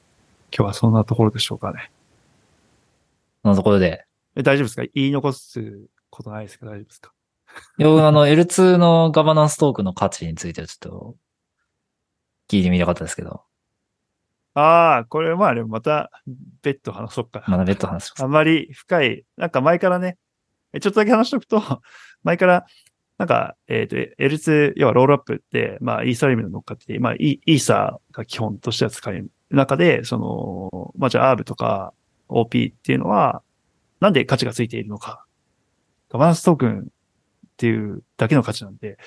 [0.52, 1.92] 今日はそんなところでしょうかね。
[3.44, 4.04] そのところで、
[4.34, 4.82] え大丈夫ですか？
[4.92, 5.78] 言い残す
[6.10, 6.66] ことないですか？
[6.66, 7.12] 大丈夫ですか？
[7.78, 11.16] いやあの L2 のガバナンストークの価値についてはちょっと
[12.50, 13.42] 聞いてみたかったですけど、
[14.54, 16.10] ああ、これまあでもまた
[16.62, 17.44] 別途話そうか。
[17.46, 18.22] まだ別途話します。
[18.24, 20.18] あんまり深い、なんか前からね、
[20.72, 21.62] えちょっとだけ話しとくと、
[22.24, 22.66] 前から、
[23.16, 31.92] なんか、えっ、と、L2、要はロールアップって、まあ、イーサリアムに乗っかってて、まあ、イイーサーが基本としては使える中で、その、まあ、じゃあ ARB とか
[32.28, 33.42] OP っていうのは、
[34.00, 35.24] なんで価値がついているのか。
[36.08, 36.84] ガバナンストークンっ
[37.56, 38.98] ていうだけの価値なんで、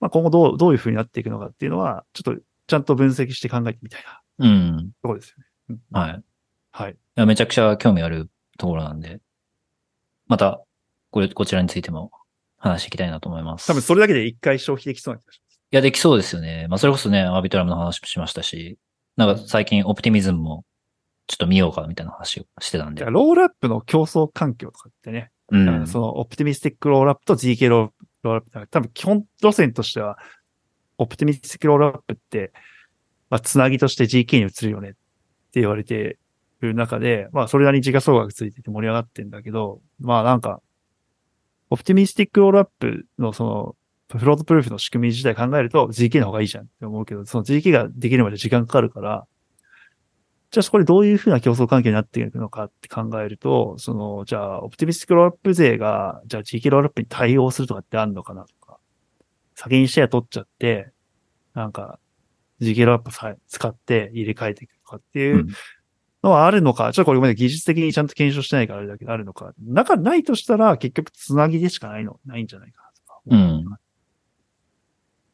[0.00, 4.92] まあ、今後どう、どういう風になっていくのかっていうのは、ちょっとちゃんと分析して考えてみたいなうん。
[5.02, 5.46] ところですよね。
[5.70, 6.10] うんはい。
[6.18, 6.22] い
[6.72, 6.96] はい。
[7.14, 9.20] やめちゃくちゃ興味あるところなんで、
[10.26, 10.62] また、
[11.10, 12.10] これ、こちらについても
[12.56, 13.66] 話していきたいなと思います。
[13.66, 15.60] 多分それだけで一回消費できそうな気がします。
[15.72, 16.66] いや、できそうですよね。
[16.68, 18.78] まあ、それこそね、アービトラムの話もしましたし、
[19.16, 20.64] なんか最近オプティミズムも
[21.26, 23.04] ちょっと見ようかみたいな話をしてたんで。
[23.04, 30.18] ロールアップの競争環境とかってね、うだからそのオプティミスティックロールアップと GK ロールアップだから多分基本路線としては、
[30.98, 32.52] オプティミスティックロールアップって、
[33.30, 34.92] まあ、つなぎとして GK に移るよねっ
[35.52, 36.18] て言われて
[36.60, 40.60] る中で、まあ、それなりに時価総額ついてて盛り上がってんだけど、まあなんか、
[41.70, 43.76] オプティミスティックロールアップのその、
[44.18, 49.26] フロートプルーフの仕組み自体考えると GK の方がいいじゃんって思うけど、その GK ができるまで時間かかるから、
[50.50, 58.78] じゃあそこでどういうふうな競争関係になっていくのかって考えると、その、じゃあ、オプティミスティックロールアップ勢が、じゃあ GK ロールアップに対応するとかってあるのかなとか、
[59.54, 60.92] 先にシェア取っちゃって、
[61.54, 61.98] なんか、
[62.60, 65.48] GK ロールアップさ使って入れ替えていくとかっていううん
[66.22, 69.52] のはあるのか、ちょっとこれまで技術的にちゃんと検証してないからあれだけど、あるのか。
[69.58, 73.20] 中ないとしたら、結局つなぎでしかないの、ないんじゃないかなとか。
[73.26, 73.64] うん。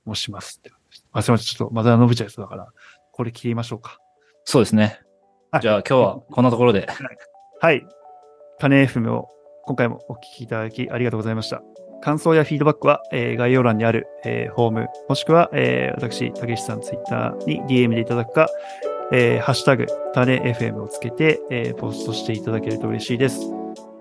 [0.09, 0.73] もしますって。
[1.13, 1.47] あ、すいません。
[1.47, 2.67] ちょっとまだ伸びちゃいそうだから、
[3.13, 3.99] これ切りましょうか。
[4.45, 5.01] そうですね。
[5.51, 6.87] はいじゃあ今日はこんなところで。
[7.61, 7.87] はい。
[8.59, 9.29] パネ FM を
[9.65, 11.63] 今回もお聞きいただきありがとうございました。
[12.01, 18.49] 感想やフィードバックは、えー概要欄にある、えーフォーム、もしくは、えー私、たけしさんツイッターに DM でいただくか、
[19.13, 23.41] えーハッシュタグ、タネ FM をつけて、えーポストしていただけると嬉しいです。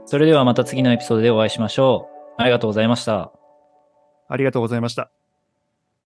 [0.05, 2.07] それではまた次のエピソードでお会いしましょ
[2.37, 2.41] う。
[2.41, 3.31] ありがとうございました。
[4.29, 5.09] ありがとうございました。